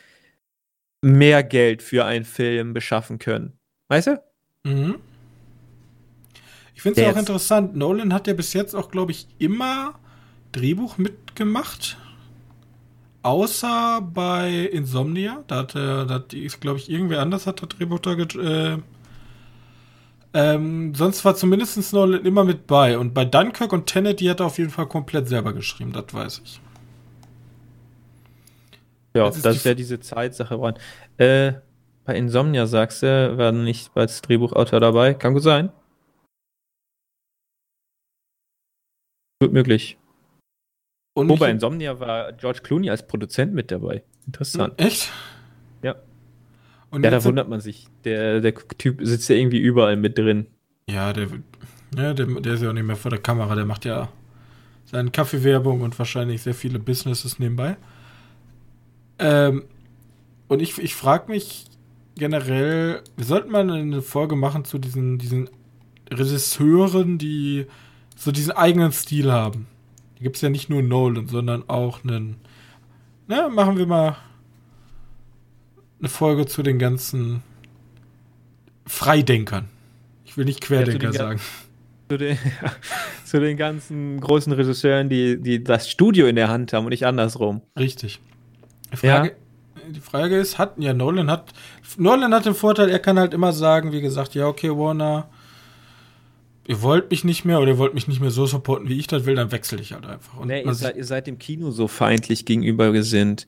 [1.01, 3.58] mehr Geld für einen Film beschaffen können.
[3.88, 4.24] Weißt du?
[4.64, 4.99] Mhm.
[6.74, 7.76] Ich finde es auch interessant.
[7.76, 9.99] Nolan hat ja bis jetzt auch, glaube ich, immer
[10.56, 11.97] Drehbuch mitgemacht.
[13.24, 15.43] Außer bei Insomnia.
[15.47, 18.78] Da hat er, da ist, glaube ich, irgendwer anders hat das Drehbuch da äh,
[20.36, 22.97] ähm, sonst war zumindest Nolan immer mit bei.
[22.97, 26.14] Und bei Dunkirk und Tenet, die hat er auf jeden Fall komplett selber geschrieben, das
[26.14, 26.60] weiß ich.
[29.16, 30.76] Ja, das ist, das ist ja diese Zeitsache.
[31.18, 31.53] Äh,
[32.03, 35.14] bei Insomnia sagst du, war nicht als Drehbuchautor dabei.
[35.14, 35.72] Kann gut sein.
[39.41, 39.97] Gut möglich.
[41.16, 44.03] Und oh, bei Insomnia war George Clooney als Produzent mit dabei.
[44.28, 44.74] Interessant.
[44.76, 45.13] Echt?
[45.82, 45.95] Ja.
[46.91, 47.88] Und ja, da wundert man sich.
[48.03, 50.47] Der, der Typ sitzt ja irgendwie überall mit drin.
[50.89, 51.30] Ja, der,
[51.95, 53.55] ja der, der ist ja auch nicht mehr vor der Kamera.
[53.55, 54.09] Der macht ja
[54.84, 57.78] seine Kaffeewerbung und wahrscheinlich sehr viele Businesses nebenbei.
[59.18, 59.63] Ähm,
[60.49, 61.66] und ich, ich frage mich
[62.16, 65.49] generell, wir sollten mal eine Folge machen zu diesen, diesen
[66.11, 67.68] Regisseuren, die
[68.18, 69.68] so diesen eigenen Stil haben.
[70.16, 72.38] Da gibt es ja nicht nur Nolan, sondern auch einen.
[73.28, 74.18] Na, machen wir mal
[75.99, 77.43] eine Folge zu den ganzen
[78.86, 79.68] Freidenkern.
[80.26, 81.39] Ich will nicht Querdenker ja, zu sagen.
[82.07, 82.38] Zu den,
[83.26, 87.07] zu den ganzen großen Regisseuren, die, die das Studio in der Hand haben und nicht
[87.07, 87.61] andersrum.
[87.80, 88.20] Richtig.
[88.91, 89.91] Die Frage, ja.
[89.91, 91.51] die Frage ist, hat ja Nolan hat
[91.97, 95.30] Nolan hat den Vorteil, er kann halt immer sagen, wie gesagt, ja okay Warner,
[96.68, 99.07] ihr wollt mich nicht mehr oder ihr wollt mich nicht mehr so supporten, wie ich
[99.07, 100.38] das will, dann wechsle ich halt einfach.
[100.38, 103.47] Und nee, ihr, seid, ihr seid dem Kino so feindlich gegenüber gesinnt.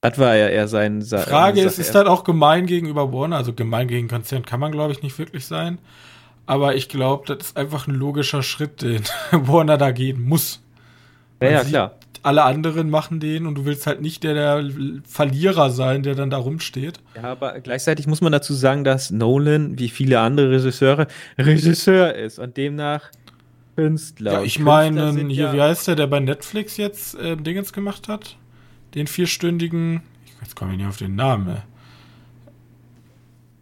[0.00, 1.00] Das war ja eher sein.
[1.02, 3.36] sein Frage ist, ist das auch gemein gegenüber Warner?
[3.36, 5.78] Also gemein gegen Konzern kann man, glaube ich, nicht wirklich sein.
[6.46, 9.02] Aber ich glaube, das ist einfach ein logischer Schritt, den
[9.32, 10.60] Warner da gehen muss.
[11.40, 11.94] Ja, ja, klar.
[12.24, 14.70] Alle anderen machen den und du willst halt nicht der, der
[15.06, 16.98] Verlierer sein, der dann da rumsteht.
[17.14, 21.06] Ja, aber gleichzeitig muss man dazu sagen, dass Nolan, wie viele andere Regisseure,
[21.38, 23.10] Regisseur ist und demnach
[23.76, 24.32] Künstler.
[24.32, 28.08] Ja, ich meine, hier, ja wie heißt der, der bei Netflix jetzt äh, Dingens gemacht
[28.08, 28.36] hat?
[28.94, 30.02] Den vierstündigen,
[30.40, 31.62] jetzt komme ich nicht auf den Namen, ey.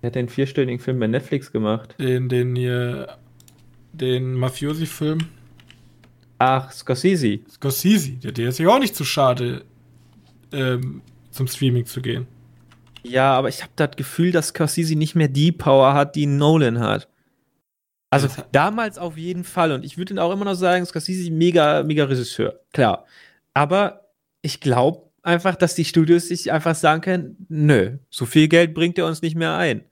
[0.02, 1.94] Er hat den vierstündigen Film bei Netflix gemacht.
[1.98, 3.16] Den, den hier,
[3.92, 5.18] den Mafiosi-Film.
[6.44, 7.38] Ach, Scorsese.
[7.48, 9.64] Scorsese, der, der ist ja auch nicht zu schade,
[10.52, 12.26] ähm, zum Streaming zu gehen.
[13.04, 16.80] Ja, aber ich habe das Gefühl, dass Scorsese nicht mehr die Power hat, die Nolan
[16.80, 17.06] hat.
[18.10, 19.70] Also damals auf jeden Fall.
[19.70, 22.58] Und ich würde auch immer noch sagen, Scorsese mega, mega Regisseur.
[22.72, 23.06] Klar.
[23.54, 24.08] Aber
[24.42, 28.98] ich glaube einfach, dass die Studios sich einfach sagen können, nö, so viel Geld bringt
[28.98, 29.84] er uns nicht mehr ein.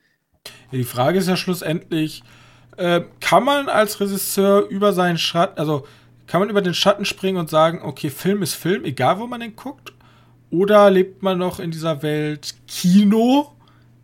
[0.72, 2.24] Die Frage ist ja schlussendlich,
[2.76, 5.86] äh, kann man als Regisseur über seinen Schatten, also
[6.30, 9.40] kann man über den Schatten springen und sagen, okay, Film ist Film, egal wo man
[9.40, 9.92] den guckt?
[10.50, 13.50] Oder lebt man noch in dieser Welt Kino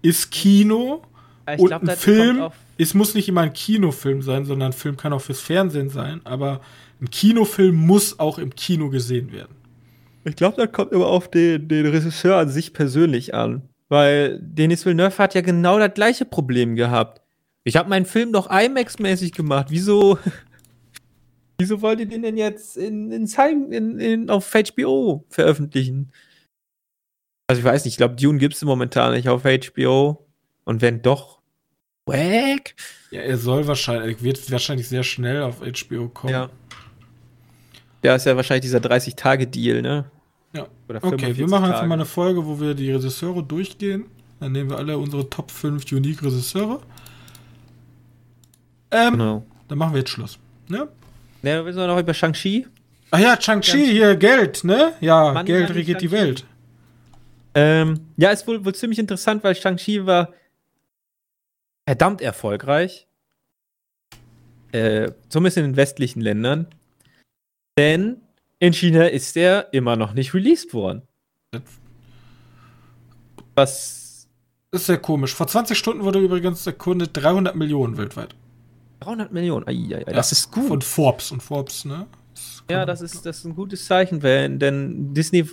[0.02, 1.02] ist Kino
[1.48, 2.48] ich und glaub, ein Film,
[2.78, 6.20] es muss nicht immer ein Kinofilm sein, sondern ein Film kann auch fürs Fernsehen sein,
[6.24, 6.62] aber
[7.00, 9.54] ein Kinofilm muss auch im Kino gesehen werden.
[10.24, 13.62] Ich glaube, das kommt immer auf den, den Regisseur an sich persönlich an.
[13.88, 17.22] Weil Denis Villeneuve hat ja genau das gleiche Problem gehabt.
[17.62, 19.66] Ich habe meinen Film doch IMAX-mäßig gemacht.
[19.70, 20.18] Wieso,
[21.58, 23.26] wieso wollt ihr den denn jetzt in, in,
[23.72, 26.12] in, in, auf HBO veröffentlichen?
[27.48, 30.26] Also ich weiß nicht, ich glaube, Dune gibt es momentan nicht auf HBO.
[30.64, 31.40] Und wenn doch,
[32.06, 32.74] wack.
[33.10, 36.32] Ja, er soll wahrscheinlich, wird wahrscheinlich sehr schnell auf HBO kommen.
[36.32, 36.50] Ja.
[38.02, 40.10] Der ist ja wahrscheinlich dieser 30-Tage-Deal, ne?
[40.52, 40.66] Ja.
[40.88, 41.74] okay, wir machen Tage.
[41.74, 44.06] einfach mal eine Folge, wo wir die Regisseure durchgehen.
[44.40, 46.80] Dann nehmen wir alle unsere Top 5 Unique Regisseure.
[48.90, 49.46] Ähm, genau.
[49.68, 50.38] Dann machen wir jetzt Schluss.
[50.68, 50.88] Ne?
[51.46, 52.66] Ne, wir sind noch über Shang-Chi.
[53.12, 54.94] Ach ja, Shang-Chi, hier Geld, ne?
[55.00, 56.44] Ja, Money, Geld regiert die Welt.
[57.54, 60.34] Ähm, ja, ist wohl, wohl ziemlich interessant, weil Shang-Chi war
[61.88, 63.06] verdammt erfolgreich.
[64.72, 66.66] Äh, zumindest in den westlichen Ländern.
[67.78, 68.22] Denn
[68.58, 71.02] in China ist er immer noch nicht released worden.
[73.54, 74.26] Was.
[74.72, 75.32] Das ist sehr komisch.
[75.32, 78.34] Vor 20 Stunden wurde übrigens der Kunde 300 Millionen weltweit.
[79.00, 80.12] 300 Millionen, ai, ai, ai.
[80.12, 80.68] das ist gut.
[80.68, 82.06] Von Forbes und Forbes, ne?
[82.34, 85.48] Das ja, das ist, das ist ein gutes Zeichen, wenn, denn Disney,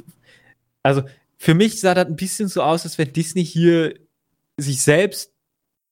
[0.81, 1.03] also
[1.37, 3.95] für mich sah das ein bisschen so aus, als wenn Disney hier
[4.57, 5.31] sich selbst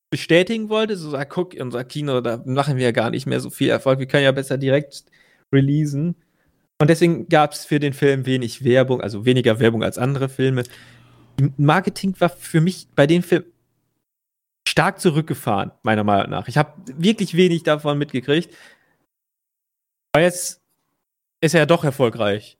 [0.09, 3.49] bestätigen wollte, so sagt, guck, unser Kino, da machen wir ja gar nicht mehr so
[3.49, 5.05] viel Erfolg, wir können ja besser direkt
[5.51, 6.15] releasen.
[6.79, 10.63] Und deswegen gab es für den Film wenig Werbung, also weniger Werbung als andere Filme.
[11.57, 13.43] Marketing war für mich bei dem Film
[14.71, 16.47] stark zurückgefahren, meiner Meinung nach.
[16.47, 18.55] Ich habe wirklich wenig davon mitgekriegt.
[20.13, 20.61] Aber jetzt
[21.41, 22.57] ist er ja doch erfolgreich.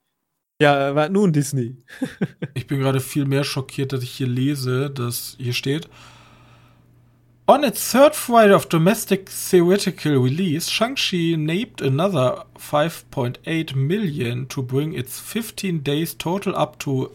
[0.62, 1.78] Ja, war nun Disney.
[2.54, 5.90] ich bin gerade viel mehr schockiert, dass ich hier lese, dass hier steht,
[7.48, 14.94] On its third Friday of domestic theatrical release, Shang-Chi nabbed another 5.8 million to bring
[14.94, 17.12] its 15 days total up to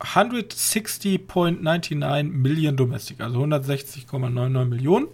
[0.00, 5.08] 160.99 million domestic, also 160,99 Millionen.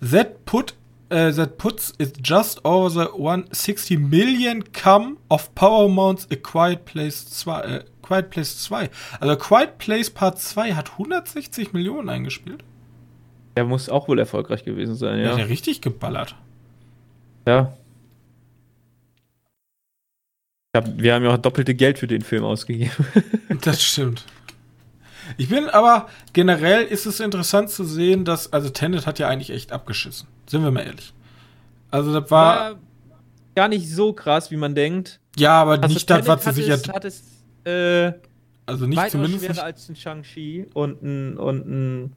[0.00, 0.74] That put
[1.10, 7.24] uh, that puts it just over the 160 million come of Paramount's A Quiet Place
[7.24, 7.62] 2.
[7.62, 8.90] Äh, Quiet Place 2.
[9.20, 12.62] Also Quiet Place Part 2 hat 160 Millionen eingespielt.
[13.56, 15.32] Der muss auch wohl erfolgreich gewesen sein, ja.
[15.32, 16.36] Hat er richtig geballert.
[17.46, 17.72] Ja.
[20.76, 22.92] Hab, wir haben ja auch doppelte Geld für den Film ausgegeben.
[23.62, 24.24] das stimmt.
[25.36, 29.50] Ich bin aber generell ist es interessant zu sehen, dass, also Tenet hat ja eigentlich
[29.50, 30.28] echt abgeschissen.
[30.46, 31.12] Sind wir mal ehrlich.
[31.90, 32.56] Also das war.
[32.72, 32.78] war
[33.54, 35.20] gar nicht so krass, wie man denkt.
[35.36, 37.04] Ja, aber also nicht das, was sie sich hat.
[37.04, 37.22] Es,
[37.64, 38.12] äh,
[38.66, 39.40] Also nicht zumindest.
[39.40, 42.16] schwerer Nicht, als ein Shang-Chi und ein, und, ein,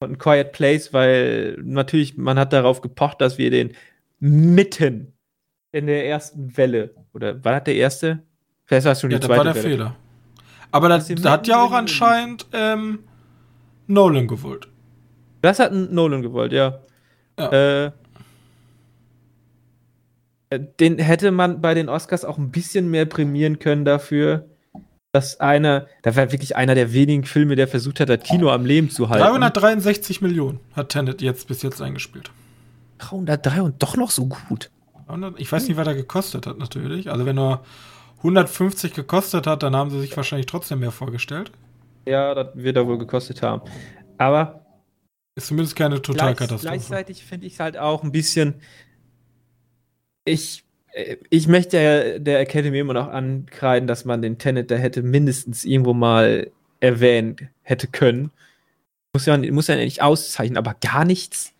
[0.00, 3.72] und ein Quiet Place, weil natürlich man hat darauf gepocht, dass wir den
[4.18, 5.12] mitten
[5.76, 8.22] in der ersten Welle, oder war das der erste?
[8.64, 9.68] Vielleicht war es schon die ja, das zweite war der Welle.
[9.68, 9.96] Fehler.
[10.72, 13.00] Aber das, das hat ja auch anscheinend ähm,
[13.86, 14.68] Nolan gewollt.
[15.42, 16.80] Das hat Nolan gewollt, ja.
[17.38, 17.52] Ja.
[17.52, 17.92] Äh,
[20.50, 24.46] äh, den hätte man bei den Oscars auch ein bisschen mehr prämieren können dafür,
[25.12, 28.64] dass einer, da war wirklich einer der wenigen Filme, der versucht hat, das Kino am
[28.64, 29.22] Leben zu halten.
[29.22, 32.30] 363 Millionen hat Tenet jetzt bis jetzt eingespielt.
[32.98, 34.70] 303 und doch noch so gut.
[35.06, 37.10] 300 Ich weiß nicht, was er gekostet hat, natürlich.
[37.10, 37.64] Also, wenn er
[38.18, 41.52] 150 gekostet hat, dann haben sie sich wahrscheinlich trotzdem mehr vorgestellt.
[42.06, 43.62] Ja, das wird er wohl gekostet haben.
[44.18, 44.64] Aber
[45.34, 46.62] Ist zumindest keine gleich, Totalkatastrophe.
[46.62, 48.54] gleichzeitig finde ich es halt auch ein bisschen.
[50.24, 54.76] Ich, äh, ich möchte ja der Academy immer noch ankreiden, dass man den Tenet da
[54.76, 56.50] hätte mindestens irgendwo mal
[56.80, 58.30] erwähnt hätte können.
[59.14, 61.52] Muss ja, muss ja nicht auszeichnen, aber gar nichts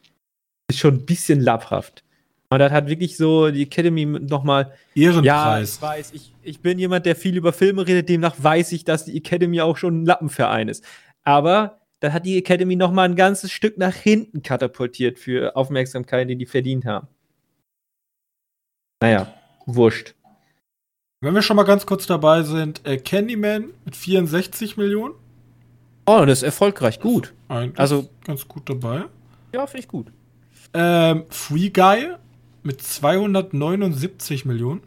[0.71, 2.03] ist schon ein bisschen lapphaft.
[2.49, 5.77] Und das hat wirklich so die Academy nochmal ja, Ehrenpreis.
[5.77, 9.05] ich weiß, ich, ich bin jemand, der viel über Filme redet, demnach weiß ich, dass
[9.05, 10.85] die Academy auch schon ein Lappenverein ist.
[11.25, 16.29] Aber da hat die Academy noch mal ein ganzes Stück nach hinten katapultiert für Aufmerksamkeit,
[16.29, 17.09] die die verdient haben.
[19.03, 19.33] Naja,
[19.67, 20.15] wurscht.
[21.21, 25.15] Wenn wir schon mal ganz kurz dabei sind, äh, Candyman mit 64 Millionen.
[26.07, 27.35] Oh, das ist erfolgreich, gut.
[27.49, 29.05] Eigentlich Also- ganz gut dabei.
[29.53, 30.13] Ja, finde ich gut.
[30.75, 32.15] Ähm, Free Guy
[32.67, 34.83] mit 279 Millionen.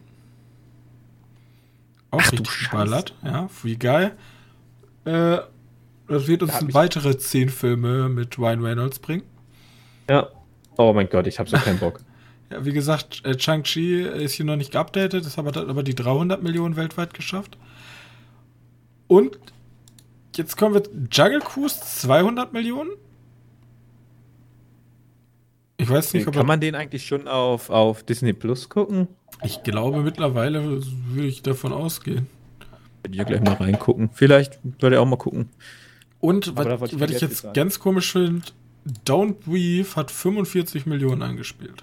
[2.10, 3.14] Auch Ach richtig geballert.
[3.24, 4.10] Ja, Free Guy.
[5.04, 5.38] Äh,
[6.08, 9.22] das wird uns Da weitere 10 Filme mit Ryan Reynolds bringen.
[10.08, 10.28] Ja.
[10.76, 12.00] Oh mein Gott, ich habe so keinen Bock.
[12.52, 16.42] Ja, wie gesagt, äh, Chang-Chi ist hier noch nicht geupdatet, ist aber, aber die 300
[16.42, 17.56] Millionen weltweit geschafft.
[19.06, 19.38] Und
[20.34, 22.90] jetzt kommen wir Jungle Cruise 200 Millionen.
[25.82, 29.08] Ich weiß nicht, ob Kann man den eigentlich schon auf, auf Disney Plus gucken?
[29.42, 32.26] ich glaube mittlerweile würde ich davon ausgehen.
[33.02, 34.10] Würde ich ja gleich mal reingucken.
[34.12, 35.48] Vielleicht würde er auch mal gucken.
[36.20, 37.54] Und was, ich ich jetzt bezahlen.
[37.54, 38.42] ganz komisch finde,
[39.06, 41.82] Don't Breathe hat 45 Millionen eingespielt.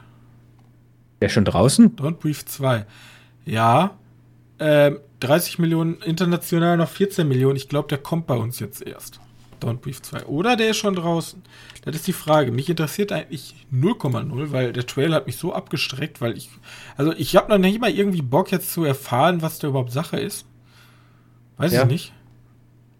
[1.22, 1.96] Der schon draußen?
[1.96, 2.86] Don't Breathe 2.
[3.46, 3.98] Ja.
[4.60, 7.56] Ähm, 30 Millionen international, noch 14 Millionen.
[7.56, 9.20] Ich glaube, der kommt bei uns jetzt erst.
[9.62, 10.26] Don't Breathe 2.
[10.26, 11.42] Oder der ist schon draußen.
[11.84, 12.52] Das ist die Frage.
[12.52, 16.50] Mich interessiert eigentlich 0,0, weil der Trailer hat mich so abgestreckt, weil ich.
[16.96, 20.20] Also, ich habe noch nicht mal irgendwie Bock, jetzt zu erfahren, was da überhaupt Sache
[20.20, 20.46] ist.
[21.58, 21.84] Weiß Ja.
[21.84, 22.14] ich nicht.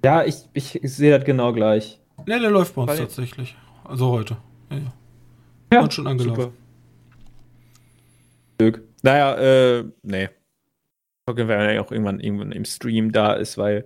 [0.04, 2.00] Ja, ich, ich, sehe das genau gleich.
[2.26, 3.56] Ne, der läuft bei uns Weil- tatsächlich.
[3.84, 4.38] Also heute.
[4.72, 4.94] Ja, ja.
[5.74, 6.54] Ja, Und schon angelaufen.
[8.58, 8.84] Glück.
[9.04, 10.30] Naja, äh, nee.
[11.28, 13.86] Gucken wir ja auch irgendwann, irgendwann im Stream da ist, weil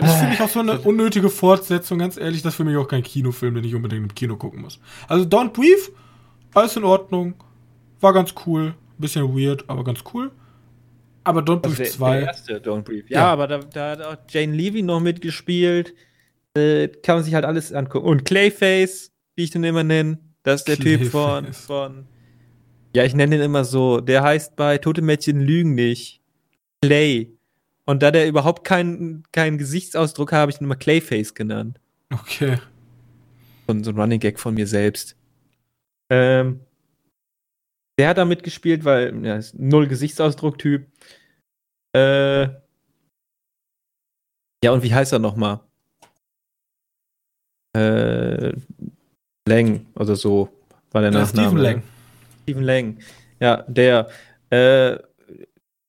[0.00, 2.42] Das ist für mich auch so eine unnötige Fortsetzung, ganz ehrlich.
[2.42, 4.78] Das ist für mich auch kein Kinofilm, den ich unbedingt im Kino gucken muss.
[5.08, 5.92] Also Don't Breathe,
[6.54, 7.34] alles in Ordnung.
[8.00, 8.74] War ganz cool.
[8.98, 10.30] Bisschen weird, aber ganz cool.
[11.24, 12.18] Aber Don't Also Breathe der, 2.
[12.18, 13.06] der erste Don't Breathe.
[13.08, 13.32] Ja, Ja.
[13.32, 15.94] aber da, da hat auch Jane Levy noch mitgespielt.
[16.56, 18.06] Äh, kann man sich halt alles angucken.
[18.06, 21.66] Und Clayface, wie ich den immer nenne, das ist der Typ von, Clayface.
[21.66, 22.04] von.
[22.94, 24.00] Ja, ich nenne den immer so.
[24.00, 26.20] Der heißt bei Tote Mädchen Lügen nicht.
[26.82, 27.33] Clay.
[27.86, 31.80] Und da der überhaupt keinen keinen Gesichtsausdruck hat, habe ich ihn immer Clayface genannt.
[32.12, 32.58] Okay.
[33.66, 35.16] So, ein- so ein Running Gag von mir selbst.
[36.10, 36.60] Ähm,
[37.98, 40.86] der hat da mitgespielt, weil er ist null Gesichtsausdruck-Typ.
[41.94, 42.42] Äh,
[44.64, 45.60] ja, und wie heißt er nochmal?
[47.76, 48.52] Äh,
[49.48, 50.48] Lang oder so
[50.92, 51.48] war der Nachname.
[51.48, 51.82] Stephen Lang.
[52.44, 52.98] Stephen Lang.
[53.40, 54.08] Ja, der.
[54.50, 54.98] Äh,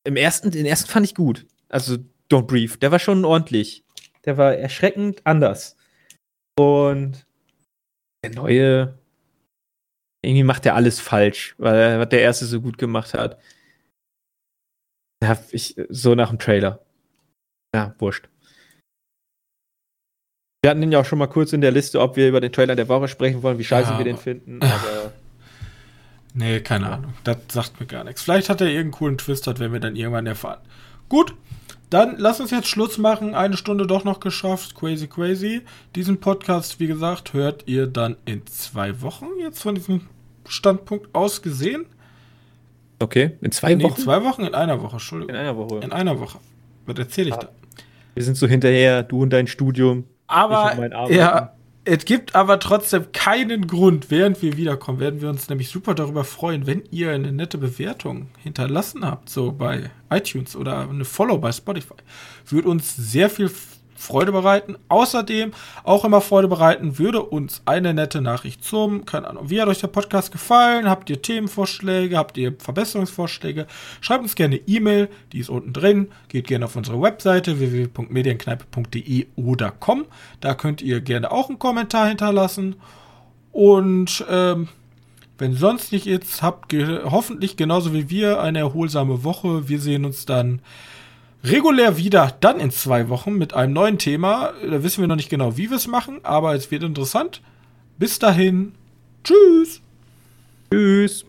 [0.03, 1.45] Im ersten, den ersten fand ich gut.
[1.76, 1.97] Also
[2.32, 2.78] Don't Breathe.
[2.78, 3.84] Der war schon ordentlich.
[4.23, 5.76] Der war erschreckend anders.
[6.57, 7.28] Und
[8.23, 8.97] der neue.
[10.23, 13.41] Irgendwie macht er alles falsch, weil er, was der erste so gut gemacht hat.
[15.21, 16.80] Ja, ich, so nach dem Trailer.
[17.76, 18.30] Ja, wurscht.
[20.63, 22.53] Wir hatten den ja auch schon mal kurz in der Liste, ob wir über den
[22.53, 24.61] Trailer der Woche sprechen wollen, wie scheiße Ja, wir den finden.
[24.61, 25.11] Aber
[26.34, 27.13] Nee, keine Ahnung.
[27.26, 28.21] Das sagt mir gar nichts.
[28.21, 30.61] Vielleicht hat er irgendeinen coolen Twist, das werden wir dann irgendwann erfahren.
[31.07, 31.36] Gut,
[31.89, 33.36] dann lass uns jetzt Schluss machen.
[33.36, 34.75] Eine Stunde doch noch geschafft.
[34.75, 35.61] Crazy, crazy.
[35.95, 40.01] Diesen Podcast, wie gesagt, hört ihr dann in zwei Wochen jetzt von diesem
[40.47, 41.86] Standpunkt aus gesehen.
[42.99, 44.01] okay, in zwei Nee, Wochen?
[44.01, 45.33] zwei Wochen in einer Woche, Entschuldigung.
[45.36, 45.79] In einer Woche.
[45.83, 46.39] In einer Woche.
[46.86, 47.49] Was erzähle ich Ah, da?
[48.13, 49.99] Wir sind so hinterher, du und dein Studium.
[49.99, 51.15] Ich Aber, und mein Arbeiten.
[51.17, 51.54] ja,
[51.88, 56.23] Es gibt aber trotzdem keinen Grund, während wir wiederkommen, werden wir uns nämlich super darüber
[56.23, 61.51] freuen, wenn ihr eine nette Bewertung hinterlassen habt, so bei iTunes oder eine Follow bei
[61.51, 61.93] Spotify.
[62.47, 63.51] Würde uns sehr viel
[63.95, 64.75] Freude bereiten.
[64.89, 65.51] Außerdem
[65.83, 69.79] auch immer Freude bereiten würde uns eine nette Nachricht zum, keine Ahnung, wie hat euch
[69.79, 70.89] der Podcast gefallen?
[70.89, 72.17] Habt ihr Themenvorschläge?
[72.17, 73.67] Habt ihr Verbesserungsvorschläge?
[74.01, 76.09] Schreibt uns gerne E-Mail, die ist unten drin.
[76.27, 80.05] Geht gerne auf unsere Webseite www.medienkneipe.de oder com.
[80.41, 82.75] Da könnt ihr gerne auch einen Kommentar hinterlassen.
[83.51, 84.67] Und ähm,
[85.37, 89.67] wenn sonst nicht ist, habt hoffentlich genauso wie wir eine erholsame Woche.
[89.67, 90.61] Wir sehen uns dann
[91.45, 94.53] regulär wieder dann in zwei Wochen mit einem neuen Thema.
[94.61, 97.41] Da wissen wir noch nicht genau, wie wir es machen, aber es wird interessant.
[97.97, 98.73] Bis dahin.
[99.23, 99.81] Tschüss.
[100.71, 101.25] Tschüss.